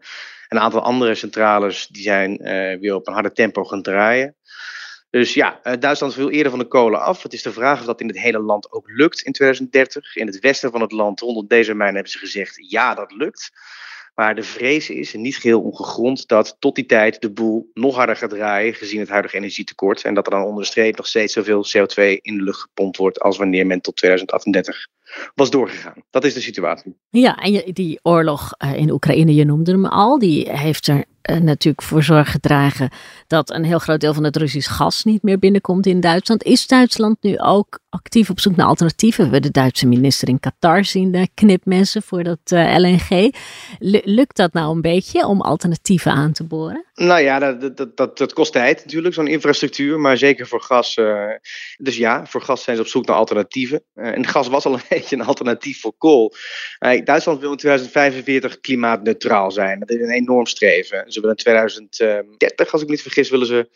Een 0.48 0.60
aantal 0.60 0.82
andere 0.82 1.16
centrales 1.16 1.88
die 1.88 2.04
zijn 2.04 2.32
uh, 2.32 2.80
weer 2.80 2.96
op 2.96 3.08
een 3.08 3.14
harde 3.14 3.32
tempo 3.32 3.64
gaan 3.64 3.82
draaien. 3.82 4.36
Dus 5.12 5.34
ja, 5.34 5.60
uh, 5.64 5.74
Duitsland 5.80 6.16
wil 6.16 6.30
eerder 6.30 6.52
van 6.52 6.60
de 6.60 6.68
kolen 6.68 7.02
af. 7.02 7.24
Het 7.24 7.34
is 7.34 7.42
de 7.42 7.52
vraag 7.52 7.80
of 7.80 7.86
dat 7.86 8.02
in 8.02 8.08
het 8.08 8.20
hele 8.20 8.40
land 8.40 8.72
ook 8.72 8.90
lukt 8.90 9.22
in 9.22 9.32
2030. 9.32 10.16
In 10.16 10.28
het 10.28 10.40
westen 10.40 10.72
van 10.72 10.82
het 10.82 10.92
land, 10.92 11.20
rondom 11.20 11.48
deze 11.48 11.74
mijn, 11.74 11.94
hebben 11.94 12.12
ze 12.12 12.18
gezegd 12.18 12.56
ja, 12.70 12.94
dat 12.96 13.12
lukt. 13.12 13.52
Maar 14.16 14.36
de 14.36 14.44
vrees 14.44 14.90
is, 14.90 15.14
en 15.14 15.22
niet 15.22 15.38
geheel 15.38 15.62
ongegrond, 15.62 16.28
dat 16.28 16.56
tot 16.60 16.76
die 16.76 16.86
tijd 16.86 17.22
de 17.22 17.32
boel 17.32 17.70
nog 17.74 17.96
harder 17.96 18.16
gaat 18.16 18.30
draaien 18.30 18.74
gezien 18.74 19.00
het 19.00 19.10
huidige 19.10 19.38
energietekort. 19.38 20.04
En 20.04 20.14
dat 20.14 20.26
er 20.26 20.32
dan 20.32 20.44
onder 20.44 20.64
de 20.64 20.70
streep 20.70 20.98
nog 20.98 21.08
steeds 21.08 21.34
zoveel 21.34 21.66
CO2 21.66 22.04
in 22.22 22.38
de 22.38 22.44
lucht 22.44 22.62
gepompt 22.62 22.98
wordt 22.98 23.20
als 23.20 23.38
wanneer 23.38 23.66
men 23.66 23.82
tot 23.82 23.96
2038 23.96 24.88
was 25.36 25.50
doorgegaan. 25.50 26.04
Dat 26.10 26.24
is 26.24 26.34
de 26.34 26.42
situatie. 26.42 26.96
Ja, 27.10 27.36
en 27.36 27.74
die 27.74 28.00
oorlog 28.02 28.54
eh, 28.58 28.76
in 28.76 28.92
Oekraïne, 28.92 29.36
je 29.36 29.46
noemde 29.46 29.72
hem 29.72 29.86
al, 29.86 30.20
die 30.20 30.52
heeft 30.52 30.88
er 30.88 31.06
uh, 31.30 31.38
natuurlijk 31.38 31.82
voor 31.84 32.04
zorg 32.04 32.32
gedragen 32.32 32.90
dat 33.28 33.50
een 33.50 33.64
heel 33.64 33.80
groot 33.80 34.00
deel 34.00 34.14
van 34.14 34.24
het 34.24 34.36
Russisch 34.36 34.76
gas 34.76 35.04
niet 35.04 35.24
meer 35.24 35.40
binnenkomt 35.40 35.86
in 35.86 36.00
Duitsland. 36.00 36.44
Is 36.44 36.68
Duitsland 36.68 37.18
nu 37.22 37.40
ook 37.40 37.80
actief 37.90 38.30
op 38.30 38.40
zoek 38.40 38.56
naar 38.56 38.66
alternatieven? 38.66 39.30
We 39.30 39.40
de 39.40 39.52
Duitse 39.52 39.88
minister 39.88 40.28
in 40.28 40.40
Qatar 40.40 40.86
zien 40.86 41.16
uh, 41.16 41.24
knipmessen 41.34 42.02
voor 42.02 42.24
dat 42.24 42.40
uh, 42.54 42.78
LNG. 42.78 43.36
lukt 44.06 44.36
dat 44.36 44.54
nou 44.54 44.76
een 44.76 44.82
beetje 44.82 45.26
om 45.26 45.42
alternatieven 45.42 46.12
aan 46.12 46.32
te 46.32 46.44
boren? 46.44 46.86
Nou 46.94 47.22
ja, 47.22 47.40
dat, 47.40 47.78
dat, 47.78 47.98
dat, 47.98 48.18
dat 48.18 48.34
kost 48.34 48.52
tijd 48.52 48.84
natuurlijk, 48.84 49.14
zo'n 49.14 49.28
infrastructuur. 49.28 50.00
Maar 50.00 50.18
zeker 50.18 50.48
voor 50.48 50.62
gas. 50.62 50.96
dus 51.78 51.98
ja, 51.98 52.26
voor 52.26 52.42
gas 52.42 52.64
zijn 52.64 52.76
ze 52.76 52.82
op 52.82 52.88
zoek 52.88 53.06
naar 53.06 53.16
alternatieven. 53.16 53.84
en 53.94 54.28
gas 54.28 54.48
was 54.48 54.66
al 54.66 54.74
een 54.74 54.82
een 55.10 55.22
alternatief 55.22 55.82
voor 55.82 55.94
kool. 55.98 56.34
Duitsland 57.04 57.40
wil 57.40 57.52
in 57.52 57.58
2045 57.58 58.60
klimaatneutraal 58.60 59.52
zijn. 59.52 59.80
Dat 59.80 59.90
is 59.90 60.02
een 60.02 60.12
enorm 60.12 60.46
streven. 60.46 61.12
Ze 61.12 61.22
willen 61.22 61.36
in 61.36 61.44
2030, 61.44 62.72
als 62.72 62.82
ik 62.82 62.90
niet 62.90 63.02
vergis, 63.02 63.30
willen 63.30 63.48
ze, 63.48 63.70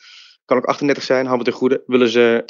kan 0.46 0.58
ook 0.58 0.66
38 0.66 1.04
zijn, 1.04 1.26
hou 1.26 1.44
me 1.44 1.52
goede, 1.52 1.84
willen 1.86 2.10
ze 2.10 2.44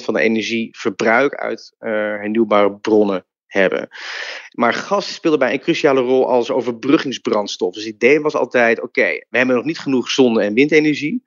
80% 0.00 0.04
van 0.04 0.14
de 0.14 0.20
energieverbruik 0.20 1.34
uit 1.34 1.74
uh, 1.80 1.90
hernieuwbare 1.90 2.72
bronnen 2.72 3.24
hebben. 3.52 3.88
Maar 4.50 4.74
gas 4.74 5.14
speelde 5.14 5.38
bij 5.38 5.52
een 5.52 5.60
cruciale 5.60 6.00
rol 6.00 6.28
als 6.28 6.50
overbruggingsbrandstof. 6.50 7.74
Dus 7.74 7.84
het 7.84 7.94
idee 7.94 8.20
was 8.20 8.34
altijd: 8.34 8.80
oké, 8.80 9.08
we 9.28 9.38
hebben 9.38 9.56
nog 9.56 9.64
niet 9.64 9.78
genoeg 9.78 10.10
zonne- 10.10 10.42
en 10.42 10.54
windenergie. 10.54 11.22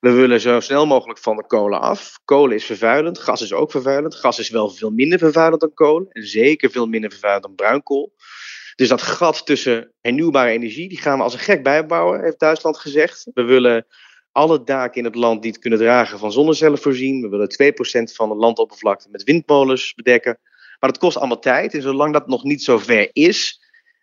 We 0.00 0.10
willen 0.10 0.40
zo 0.40 0.60
snel 0.60 0.86
mogelijk 0.86 1.18
van 1.18 1.36
de 1.36 1.46
kolen 1.46 1.80
af. 1.80 2.18
Kolen 2.24 2.56
is 2.56 2.64
vervuilend, 2.64 3.18
gas 3.18 3.42
is 3.42 3.52
ook 3.52 3.70
vervuilend. 3.70 4.14
Gas 4.14 4.38
is 4.38 4.50
wel 4.50 4.70
veel 4.70 4.90
minder 4.90 5.18
vervuilend 5.18 5.60
dan 5.60 5.74
kolen 5.74 6.06
en 6.10 6.26
zeker 6.26 6.70
veel 6.70 6.86
minder 6.86 7.10
vervuilend 7.10 7.44
dan 7.44 7.54
bruinkool. 7.54 8.12
Dus 8.74 8.88
dat 8.88 9.02
gat 9.02 9.46
tussen 9.46 9.92
hernieuwbare 10.00 10.50
energie, 10.50 10.88
die 10.88 11.00
gaan 11.00 11.18
we 11.18 11.24
als 11.24 11.32
een 11.32 11.38
gek 11.38 11.62
bijbouwen, 11.62 12.22
heeft 12.22 12.38
Duitsland 12.38 12.78
gezegd. 12.78 13.30
We 13.34 13.42
willen 13.42 13.86
alle 14.32 14.64
daken 14.64 14.98
in 14.98 15.04
het 15.04 15.14
land 15.14 15.42
die 15.42 15.50
het 15.50 15.60
kunnen 15.60 15.78
dragen 15.78 16.18
van 16.18 16.32
zonnecellen 16.32 16.78
voorzien. 16.78 17.20
We 17.20 17.28
willen 17.28 17.48
2% 18.10 18.14
van 18.14 18.28
de 18.28 18.34
landoppervlakte 18.34 19.08
met 19.10 19.22
windmolens 19.22 19.94
bedekken. 19.94 20.38
Maar 20.78 20.90
dat 20.90 20.98
kost 20.98 21.16
allemaal 21.16 21.38
tijd. 21.38 21.74
En 21.74 21.82
zolang 21.82 22.12
dat 22.12 22.26
nog 22.26 22.44
niet 22.44 22.62
zo 22.62 22.78
ver 22.78 23.10
is, 23.12 23.60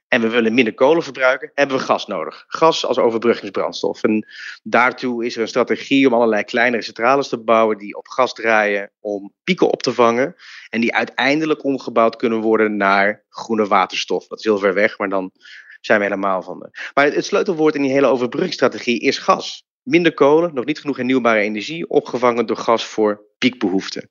en 0.07 0.21
we 0.21 0.29
willen 0.29 0.53
minder 0.53 0.73
kolen 0.73 1.03
verbruiken, 1.03 1.51
hebben 1.53 1.77
we 1.77 1.83
gas 1.83 2.05
nodig. 2.05 2.43
Gas 2.47 2.85
als 2.85 2.97
overbruggingsbrandstof. 2.97 4.03
En 4.03 4.27
daartoe 4.63 5.25
is 5.25 5.35
er 5.35 5.41
een 5.41 5.47
strategie 5.47 6.07
om 6.07 6.13
allerlei 6.13 6.43
kleinere 6.43 6.83
centrales 6.83 7.27
te 7.27 7.37
bouwen 7.37 7.77
die 7.77 7.97
op 7.97 8.07
gas 8.07 8.33
draaien 8.33 8.91
om 8.99 9.33
pieken 9.43 9.69
op 9.71 9.83
te 9.83 9.93
vangen. 9.93 10.35
En 10.69 10.81
die 10.81 10.95
uiteindelijk 10.95 11.63
omgebouwd 11.63 12.15
kunnen 12.15 12.41
worden 12.41 12.77
naar 12.77 13.23
groene 13.29 13.67
waterstof. 13.67 14.27
Dat 14.27 14.37
is 14.37 14.43
heel 14.43 14.57
ver 14.57 14.73
weg, 14.73 14.97
maar 14.97 15.09
dan 15.09 15.31
zijn 15.81 15.99
we 15.99 16.05
helemaal 16.05 16.41
van 16.41 16.59
de. 16.59 16.69
Maar 16.93 17.05
het 17.05 17.25
sleutelwoord 17.25 17.75
in 17.75 17.81
die 17.81 17.91
hele 17.91 18.07
overbruggingsstrategie 18.07 18.99
is 18.99 19.17
gas. 19.17 19.65
Minder 19.85 20.13
kolen, 20.13 20.53
nog 20.53 20.65
niet 20.65 20.79
genoeg 20.79 20.95
hernieuwbare 20.97 21.39
energie, 21.39 21.89
opgevangen 21.89 22.45
door 22.45 22.57
gas 22.57 22.85
voor 22.85 23.23
piekbehoeften. 23.37 24.09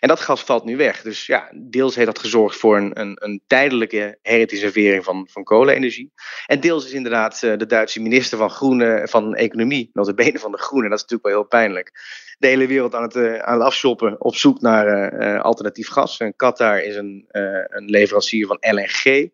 En 0.00 0.08
dat 0.08 0.20
gas 0.20 0.42
valt 0.42 0.64
nu 0.64 0.76
weg. 0.76 1.02
Dus 1.02 1.26
ja, 1.26 1.50
deels 1.54 1.94
heeft 1.94 2.06
dat 2.06 2.18
gezorgd 2.18 2.56
voor 2.56 2.76
een, 2.76 3.00
een, 3.00 3.16
een 3.24 3.42
tijdelijke 3.46 4.18
herintensifiering 4.22 5.04
van, 5.04 5.28
van 5.30 5.44
kolenenergie. 5.44 6.12
En 6.46 6.60
deels 6.60 6.84
is 6.84 6.92
inderdaad 6.92 7.42
uh, 7.42 7.56
de 7.56 7.66
Duitse 7.66 8.00
minister 8.00 8.38
van 8.38 8.50
Groene, 8.50 9.08
van 9.10 9.34
Economie, 9.34 9.90
nog 9.92 10.06
de 10.06 10.14
benen 10.14 10.40
van 10.40 10.52
de 10.52 10.58
Groene, 10.58 10.88
dat 10.88 10.96
is 10.96 11.02
natuurlijk 11.02 11.28
wel 11.28 11.38
heel 11.40 11.48
pijnlijk. 11.48 11.92
De 12.38 12.46
hele 12.46 12.66
wereld 12.66 12.94
aan 12.94 13.02
het, 13.02 13.16
uh, 13.16 13.38
aan 13.38 13.62
afshoppen 13.62 14.20
op 14.20 14.36
zoek 14.36 14.60
naar 14.60 15.12
uh, 15.12 15.40
alternatief 15.40 15.88
gas. 15.88 16.18
En 16.18 16.36
Qatar 16.36 16.82
is 16.82 16.96
een, 16.96 17.24
een 17.68 17.84
leverancier 17.84 18.46
van 18.46 18.56
LNG 18.60 19.30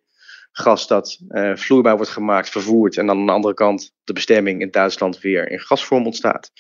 gas 0.61 0.87
dat 0.87 1.19
uh, 1.29 1.57
vloeibaar 1.57 1.97
wordt 1.97 2.11
gemaakt, 2.11 2.49
vervoerd 2.49 2.97
en 2.97 3.07
dan 3.07 3.19
aan 3.19 3.27
de 3.27 3.33
andere 3.33 3.55
kant 3.55 3.93
de 4.05 4.13
bestemming 4.13 4.61
in 4.61 4.71
Duitsland 4.71 5.21
weer 5.21 5.51
in 5.51 5.61
gasvorm 5.61 6.07
ontstaat. 6.07 6.51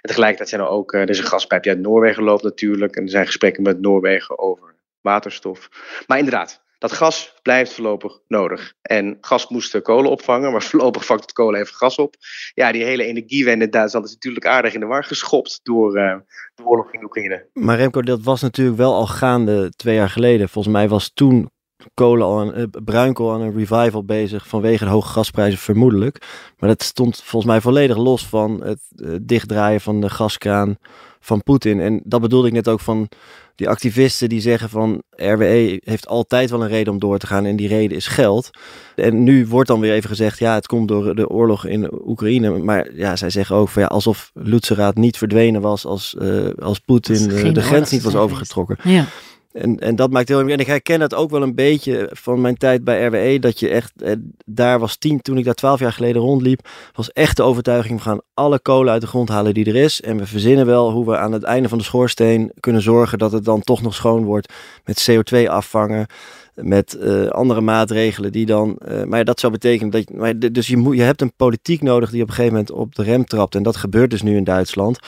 En 0.00 0.08
tegelijkertijd 0.08 0.48
zijn 0.48 0.60
er 0.60 0.68
ook, 0.68 0.92
uh, 0.92 1.00
er 1.00 1.08
is 1.08 1.18
een 1.18 1.24
gaspijp 1.24 1.62
die 1.62 1.72
uit 1.72 1.80
Noorwegen 1.80 2.22
loopt 2.22 2.42
natuurlijk 2.42 2.96
en 2.96 3.02
er 3.02 3.10
zijn 3.10 3.26
gesprekken 3.26 3.62
met 3.62 3.80
Noorwegen 3.80 4.38
over 4.38 4.74
waterstof. 5.00 5.68
Maar 6.06 6.18
inderdaad, 6.18 6.62
dat 6.82 6.92
gas 6.92 7.34
blijft 7.42 7.72
voorlopig 7.72 8.18
nodig. 8.28 8.72
En 8.82 9.18
gas 9.20 9.48
moest 9.48 9.82
kolen 9.82 10.10
opvangen, 10.10 10.52
maar 10.52 10.62
voorlopig 10.70 11.04
vangt 11.04 11.22
het 11.22 11.32
kolen 11.32 11.60
even 11.60 11.74
gas 11.74 11.96
op. 11.96 12.14
Ja, 12.54 12.72
die 12.72 12.84
hele 12.84 13.04
energiewende 13.04 13.64
in 13.64 13.70
Duitsland 13.70 14.06
is 14.06 14.12
natuurlijk 14.12 14.46
aardig 14.46 14.74
in 14.74 14.80
de 14.80 14.86
war 14.86 15.04
geschopt 15.04 15.60
door 15.62 15.96
uh, 15.96 16.16
de 16.54 16.64
oorlog 16.64 16.92
in 16.92 17.04
Oekraïne. 17.04 17.46
Maar 17.52 17.76
Remco, 17.76 18.02
dat 18.02 18.22
was 18.22 18.40
natuurlijk 18.40 18.76
wel 18.76 18.94
al 18.94 19.06
gaande 19.06 19.72
twee 19.76 19.94
jaar 19.94 20.10
geleden. 20.10 20.48
Volgens 20.48 20.74
mij 20.74 20.88
was 20.88 21.10
toen 21.14 21.50
kolen 21.94 22.26
al 22.26 22.40
aan, 22.40 22.58
uh, 22.58 22.64
bruinkool 22.84 23.32
aan 23.32 23.40
een 23.40 23.56
revival 23.56 24.04
bezig 24.04 24.48
vanwege 24.48 24.84
de 24.84 24.90
hoge 24.90 25.08
gasprijzen 25.08 25.58
vermoedelijk. 25.58 26.26
Maar 26.58 26.68
dat 26.68 26.82
stond 26.82 27.22
volgens 27.24 27.52
mij 27.52 27.60
volledig 27.60 27.96
los 27.96 28.26
van 28.26 28.62
het 28.64 28.80
uh, 28.96 29.16
dichtdraaien 29.22 29.80
van 29.80 30.00
de 30.00 30.10
gaskraan 30.10 30.76
van 31.20 31.42
Poetin. 31.42 31.80
En 31.80 32.00
dat 32.04 32.20
bedoelde 32.20 32.48
ik 32.48 32.52
net 32.52 32.68
ook 32.68 32.80
van 32.80 33.08
die 33.54 33.68
activisten 33.68 34.28
die 34.28 34.40
zeggen 34.40 34.68
van 34.68 35.02
RWE 35.10 35.80
heeft 35.84 36.06
altijd 36.06 36.50
wel 36.50 36.62
een 36.62 36.68
reden 36.68 36.92
om 36.92 36.98
door 36.98 37.18
te 37.18 37.26
gaan 37.26 37.44
en 37.44 37.56
die 37.56 37.68
reden 37.68 37.96
is 37.96 38.06
geld. 38.06 38.50
En 38.94 39.22
nu 39.22 39.46
wordt 39.46 39.68
dan 39.68 39.80
weer 39.80 39.92
even 39.92 40.08
gezegd, 40.08 40.38
ja, 40.38 40.54
het 40.54 40.66
komt 40.66 40.88
door 40.88 41.14
de 41.14 41.28
oorlog 41.28 41.66
in 41.66 41.90
Oekraïne. 42.08 42.58
Maar 42.58 42.94
ja, 42.94 43.16
zij 43.16 43.30
zeggen 43.30 43.56
ook 43.56 43.68
van 43.68 43.82
ja, 43.82 43.88
alsof 43.88 44.30
Lutzeraad 44.34 44.96
niet 44.96 45.16
verdwenen 45.16 45.60
was 45.60 45.84
als, 45.84 46.16
uh, 46.18 46.50
als 46.58 46.78
Poetin 46.78 47.28
de 47.52 47.62
grens 47.62 47.90
niet 47.90 48.02
was 48.02 48.14
overgetrokken. 48.14 48.76
Ja. 48.82 49.06
En, 49.52 49.78
en 49.78 49.96
dat 49.96 50.10
maakt 50.10 50.28
heel 50.28 50.40
En 50.40 50.58
ik 50.58 50.66
herken 50.66 50.98
dat 50.98 51.14
ook 51.14 51.30
wel 51.30 51.42
een 51.42 51.54
beetje 51.54 52.08
van 52.12 52.40
mijn 52.40 52.56
tijd 52.56 52.84
bij 52.84 53.04
RWE. 53.04 53.38
Dat 53.38 53.60
je 53.60 53.68
echt, 53.68 54.02
eh, 54.02 54.12
daar 54.44 54.78
was 54.78 54.96
tien, 54.96 55.20
toen 55.20 55.38
ik 55.38 55.44
daar 55.44 55.54
twaalf 55.54 55.80
jaar 55.80 55.92
geleden 55.92 56.22
rondliep, 56.22 56.68
was 56.92 57.12
echt 57.12 57.36
de 57.36 57.42
overtuiging: 57.42 57.98
we 57.98 58.04
gaan 58.04 58.20
alle 58.34 58.60
kolen 58.60 58.92
uit 58.92 59.00
de 59.00 59.06
grond 59.06 59.28
halen 59.28 59.54
die 59.54 59.64
er 59.64 59.76
is. 59.76 60.00
En 60.00 60.16
we 60.16 60.26
verzinnen 60.26 60.66
wel 60.66 60.90
hoe 60.90 61.06
we 61.06 61.18
aan 61.18 61.32
het 61.32 61.42
einde 61.42 61.68
van 61.68 61.78
de 61.78 61.84
schoorsteen 61.84 62.52
kunnen 62.60 62.82
zorgen 62.82 63.18
dat 63.18 63.32
het 63.32 63.44
dan 63.44 63.60
toch 63.60 63.82
nog 63.82 63.94
schoon 63.94 64.24
wordt. 64.24 64.52
Met 64.84 65.10
CO2 65.10 65.48
afvangen. 65.48 66.06
Met 66.54 66.96
uh, 67.00 67.26
andere 67.26 67.60
maatregelen 67.60 68.32
die 68.32 68.46
dan. 68.46 68.78
Uh, 68.88 69.02
maar 69.04 69.24
dat 69.24 69.40
zou 69.40 69.52
betekenen 69.52 69.90
dat. 69.90 70.10
Maar 70.10 70.38
dus 70.38 70.66
je, 70.66 70.76
moet, 70.76 70.96
je 70.96 71.02
hebt 71.02 71.20
een 71.20 71.32
politiek 71.36 71.82
nodig 71.82 72.10
die 72.10 72.22
op 72.22 72.28
een 72.28 72.34
gegeven 72.34 72.56
moment 72.56 72.74
op 72.74 72.94
de 72.94 73.02
rem 73.02 73.24
trapt. 73.24 73.54
En 73.54 73.62
dat 73.62 73.76
gebeurt 73.76 74.10
dus 74.10 74.22
nu 74.22 74.36
in 74.36 74.44
Duitsland. 74.44 74.98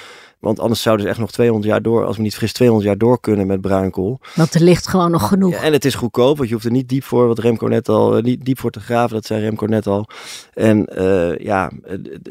Want 0.44 0.60
anders 0.60 0.82
zouden 0.82 1.04
ze 1.04 1.10
echt 1.10 1.20
nog 1.20 1.32
200 1.32 1.72
jaar 1.72 1.82
door, 1.82 2.04
als 2.04 2.16
we 2.16 2.22
niet 2.22 2.32
vergis, 2.32 2.52
200 2.52 2.88
jaar 2.88 2.98
door 2.98 3.20
kunnen 3.20 3.46
met 3.46 3.60
bruinkool. 3.60 4.20
Want 4.34 4.54
er 4.54 4.62
ligt 4.62 4.88
gewoon 4.88 5.10
nog 5.10 5.28
genoeg. 5.28 5.52
Ja, 5.52 5.60
en 5.60 5.72
het 5.72 5.84
is 5.84 5.94
goedkoop, 5.94 6.36
want 6.36 6.48
je 6.48 6.54
hoeft 6.54 6.66
er 6.66 6.72
niet 6.72 6.88
diep 6.88 7.04
voor, 7.04 7.26
wat 7.26 7.38
Remco 7.38 7.66
net 7.66 7.88
al, 7.88 8.20
niet 8.20 8.44
diep 8.44 8.58
voor 8.58 8.70
te 8.70 8.80
graven, 8.80 9.14
dat 9.14 9.26
zei 9.26 9.40
Remco 9.40 9.66
net 9.66 9.86
al. 9.86 10.08
En 10.54 10.88
uh, 10.98 11.38
ja, 11.38 11.70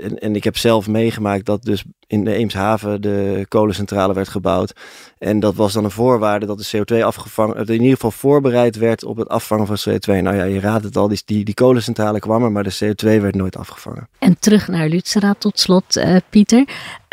en, 0.01 0.19
en 0.19 0.35
ik 0.35 0.43
heb 0.43 0.57
zelf 0.57 0.87
meegemaakt 0.87 1.45
dat 1.45 1.63
dus 1.63 1.83
in 2.07 2.23
de 2.23 2.33
Eemshaven 2.33 3.01
de 3.01 3.45
kolencentrale 3.47 4.13
werd 4.13 4.29
gebouwd. 4.29 4.73
En 5.17 5.39
dat 5.39 5.55
was 5.55 5.73
dan 5.73 5.83
een 5.83 5.91
voorwaarde 5.91 6.45
dat 6.45 6.57
de 6.57 6.77
CO2 6.77 7.03
afgevangen, 7.03 7.65
in 7.65 7.71
ieder 7.71 7.89
geval 7.89 8.11
voorbereid 8.11 8.75
werd 8.75 9.03
op 9.03 9.17
het 9.17 9.29
afvangen 9.29 9.67
van 9.67 9.77
CO2. 9.89 10.21
Nou 10.21 10.35
ja, 10.35 10.43
je 10.43 10.59
raadt 10.59 10.83
het 10.83 10.97
al, 10.97 11.07
die, 11.07 11.21
die, 11.25 11.45
die 11.45 11.53
kolencentrale 11.53 12.19
kwam 12.19 12.43
er, 12.43 12.51
maar 12.51 12.63
de 12.63 12.77
CO2 12.83 13.21
werd 13.21 13.35
nooit 13.35 13.57
afgevangen. 13.57 14.07
En 14.19 14.39
terug 14.39 14.67
naar 14.67 14.87
Lutzeraad 14.87 15.39
tot 15.39 15.59
slot, 15.59 15.97
uh, 15.97 16.15
Pieter. 16.29 16.65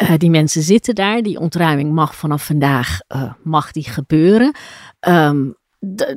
Uh, 0.03 0.13
die 0.17 0.31
mensen 0.31 0.63
zitten 0.63 0.95
daar, 0.95 1.23
die 1.23 1.39
ontruiming 1.39 1.93
mag 1.93 2.15
vanaf 2.15 2.45
vandaag 2.47 3.01
uh, 3.15 3.33
mag 3.43 3.73
die 3.73 3.85
gebeuren. 3.85 4.55
Um, 5.09 5.59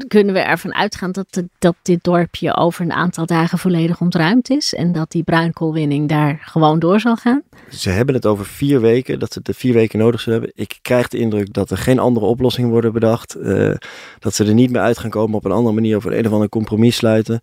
kunnen 0.08 0.34
we 0.34 0.40
ervan 0.40 0.74
uitgaan 0.74 1.12
dat, 1.12 1.44
dat 1.60 1.76
dit 1.82 2.04
dorpje 2.04 2.56
over 2.56 2.82
een 2.82 2.92
aantal 2.92 3.26
dagen 3.26 3.58
volledig 3.58 4.02
ontruimd 4.02 4.50
is 4.50 4.74
en 4.74 4.92
dat 4.92 5.12
die 5.12 5.24
bruinkoolwinning 5.24 6.10
daar 6.10 6.42
gewoon 6.46 6.80
door 6.80 7.00
zal 7.00 7.16
gaan? 7.16 7.42
Ze 7.70 7.90
hebben 7.90 8.16
het 8.16 8.26
over 8.26 8.46
vier 8.46 8.82
weken, 8.82 9.20
dat 9.20 9.34
ze 9.34 9.42
de 9.42 9.54
vier 9.54 9.74
weken 9.74 10.00
nodig 10.00 10.22
zullen 10.22 10.40
hebben. 10.40 10.64
Ik 10.64 10.80
krijg 10.82 11.08
de 11.08 11.18
indruk 11.18 11.54
dat 11.54 11.72
er 11.72 11.78
geen 11.78 12.00
andere 12.00 12.26
oplossingen 12.26 12.70
worden 12.70 12.94
bedacht. 12.94 13.38
Uh, 13.38 13.76
dat 14.20 14.36
ze 14.36 14.46
er 14.46 14.54
niet 14.54 14.72
meer 14.72 14.82
uit 14.82 14.98
gaan 14.98 15.10
komen 15.10 15.38
op 15.38 15.46
een 15.46 15.52
andere 15.52 15.76
manier 15.76 15.98
of 15.98 16.06
een 16.06 16.26
of 16.26 16.32
ander 16.32 16.50
compromis 16.50 16.96
sluiten. 16.96 17.40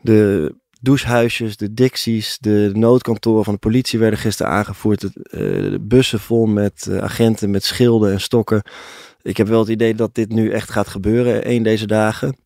De 0.00 0.54
douchehuisjes, 0.84 1.56
de 1.56 1.74
dicties, 1.74 2.38
de 2.38 2.70
noodkantoren 2.72 3.44
van 3.44 3.52
de 3.52 3.58
politie 3.58 3.98
werden 3.98 4.18
gisteren 4.18 4.52
aangevoerd. 4.52 5.02
Uh, 5.02 5.10
de 5.70 5.78
bussen 5.80 6.20
vol 6.20 6.46
met 6.46 6.86
uh, 6.88 6.98
agenten 6.98 7.50
met 7.50 7.64
schilden 7.64 8.12
en 8.12 8.20
stokken. 8.20 8.62
Ik 9.22 9.36
heb 9.36 9.46
wel 9.48 9.60
het 9.60 9.68
idee 9.68 9.94
dat 9.94 10.14
dit 10.14 10.32
nu 10.32 10.50
echt 10.50 10.70
gaat 10.70 10.88
gebeuren, 10.88 11.50
een 11.50 11.62
deze 11.62 11.86
dagen. 11.86 12.36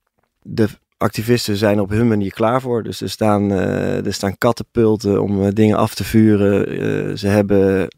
De 0.43 0.69
activisten 0.99 1.57
zijn 1.57 1.81
op 1.81 1.91
hun 1.91 2.09
manier 2.09 2.33
klaar 2.33 2.61
voor. 2.61 2.83
Dus 2.83 3.01
er 3.01 3.11
staan, 3.11 3.53
uh, 3.53 4.07
er 4.07 4.13
staan 4.13 4.39
kattenpulten 4.39 5.23
om 5.23 5.43
uh, 5.43 5.49
dingen 5.53 5.77
af 5.77 5.95
te 5.95 6.05
vuren. 6.05 6.73
Uh, 6.73 7.17
ze 7.17 7.27
hebben 7.27 7.89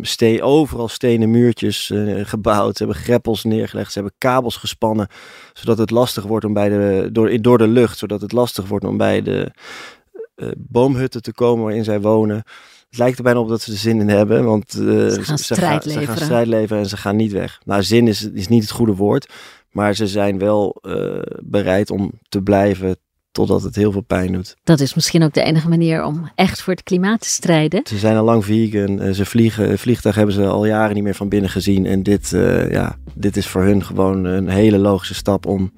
steen, 0.00 0.42
overal 0.42 0.88
stenen 0.88 1.30
muurtjes 1.30 1.92
gebouwd. 2.22 2.76
Ze 2.76 2.84
hebben 2.84 3.02
greppels 3.02 3.44
neergelegd. 3.44 3.92
Ze 3.92 3.98
hebben 3.98 4.16
kabels 4.18 4.56
gespannen. 4.56 5.08
Zodat 5.52 5.78
het 5.78 5.90
lastig 5.90 6.24
wordt 6.24 6.44
om 6.44 6.52
bij 6.52 6.68
de, 6.68 7.08
door, 7.12 7.42
door 7.42 7.58
de 7.58 7.68
lucht. 7.68 7.98
Zodat 7.98 8.20
het 8.20 8.32
lastig 8.32 8.68
wordt 8.68 8.84
om 8.84 8.96
bij 8.96 9.22
de 9.22 9.50
boomhutten 10.56 11.22
te 11.22 11.32
komen 11.32 11.64
waarin 11.64 11.84
zij 11.84 12.00
wonen. 12.00 12.42
Het 12.88 12.98
lijkt 12.98 13.18
er 13.18 13.24
bijna 13.24 13.40
op 13.40 13.48
dat 13.48 13.62
ze 13.62 13.72
er 13.72 13.78
zin 13.78 14.00
in 14.00 14.08
hebben, 14.08 14.44
want 14.44 14.70
ze, 14.70 15.18
gaan 15.20 15.38
strijd 15.38 15.82
ze, 15.82 16.06
gaan 16.06 16.16
strijd 16.16 16.46
leveren 16.46 16.82
en 16.82 16.88
ze 16.88 16.96
gaan 16.96 17.16
niet 17.16 17.32
weg. 17.32 17.60
Nou, 17.64 17.82
zin 17.82 18.08
is, 18.08 18.30
is 18.30 18.48
niet 18.48 18.62
het 18.62 18.70
goede 18.70 18.94
woord, 18.94 19.32
maar 19.70 19.94
ze 19.94 20.06
zijn 20.06 20.38
wel 20.38 20.82
bereid 21.42 21.90
om 21.90 22.12
te 22.28 22.42
blijven 22.42 22.96
totdat 23.38 23.62
het 23.62 23.74
heel 23.74 23.92
veel 23.92 24.00
pijn 24.00 24.32
doet. 24.32 24.56
Dat 24.64 24.80
is 24.80 24.94
misschien 24.94 25.22
ook 25.22 25.32
de 25.32 25.42
enige 25.42 25.68
manier 25.68 26.04
om 26.04 26.30
echt 26.34 26.62
voor 26.62 26.72
het 26.72 26.82
klimaat 26.82 27.20
te 27.20 27.28
strijden. 27.28 27.80
Ze 27.84 27.98
zijn 27.98 28.16
al 28.16 28.24
lang 28.24 28.44
vegan. 28.44 29.14
Ze 29.14 29.24
vliegen, 29.24 29.78
vliegtuig 29.78 30.14
hebben 30.14 30.34
ze 30.34 30.46
al 30.46 30.66
jaren 30.66 30.94
niet 30.94 31.04
meer 31.04 31.14
van 31.14 31.28
binnen 31.28 31.50
gezien. 31.50 31.86
En 31.86 32.02
dit, 32.02 32.32
uh, 32.32 32.70
ja, 32.70 32.96
dit 33.14 33.36
is 33.36 33.46
voor 33.46 33.62
hun 33.62 33.84
gewoon 33.84 34.24
een 34.24 34.48
hele 34.48 34.78
logische 34.78 35.14
stap 35.14 35.46
om 35.46 35.72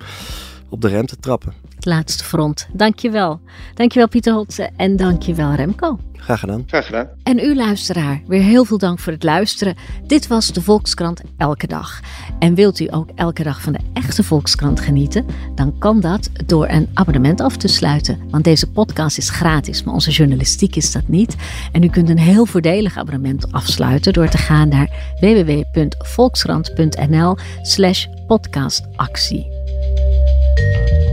op 0.70 0.80
de 0.80 0.88
rem 0.88 1.06
te 1.06 1.16
trappen. 1.16 1.52
Het 1.74 1.84
laatste 1.84 2.24
front. 2.24 2.68
Dankjewel. 2.72 3.40
Dankjewel 3.74 4.08
Pieter 4.08 4.32
Holtze 4.32 4.70
en 4.76 4.96
dankjewel 4.96 5.54
Remco. 5.54 5.98
Graag 6.20 6.40
gedaan. 6.40 6.64
Graag 6.66 6.86
gedaan. 6.86 7.08
En 7.22 7.38
u 7.38 7.54
luisteraar, 7.54 8.22
weer 8.26 8.42
heel 8.42 8.64
veel 8.64 8.78
dank 8.78 8.98
voor 8.98 9.12
het 9.12 9.22
luisteren. 9.22 9.76
Dit 10.06 10.26
was 10.26 10.52
de 10.52 10.62
Volkskrant 10.62 11.20
Elke 11.36 11.66
Dag. 11.66 12.00
En 12.38 12.54
wilt 12.54 12.80
u 12.80 12.88
ook 12.90 13.08
elke 13.14 13.42
dag 13.42 13.62
van 13.62 13.72
de 13.72 13.78
echte 13.92 14.22
Volkskrant 14.22 14.80
genieten? 14.80 15.26
Dan 15.54 15.78
kan 15.78 16.00
dat 16.00 16.30
door 16.46 16.68
een 16.68 16.88
abonnement 16.94 17.40
af 17.40 17.56
te 17.56 17.68
sluiten. 17.68 18.18
Want 18.30 18.44
deze 18.44 18.70
podcast 18.70 19.18
is 19.18 19.30
gratis, 19.30 19.82
maar 19.82 19.94
onze 19.94 20.10
journalistiek 20.10 20.76
is 20.76 20.92
dat 20.92 21.08
niet. 21.08 21.36
En 21.72 21.82
u 21.82 21.88
kunt 21.88 22.08
een 22.08 22.18
heel 22.18 22.46
voordelig 22.46 22.96
abonnement 22.96 23.52
afsluiten 23.52 24.12
door 24.12 24.28
te 24.28 24.38
gaan 24.38 24.68
naar 24.68 25.14
www.volkskrant.nl 25.20 27.36
slash 27.62 28.06
podcastactie. 28.26 29.58
thank 30.56 30.90
you 30.90 31.09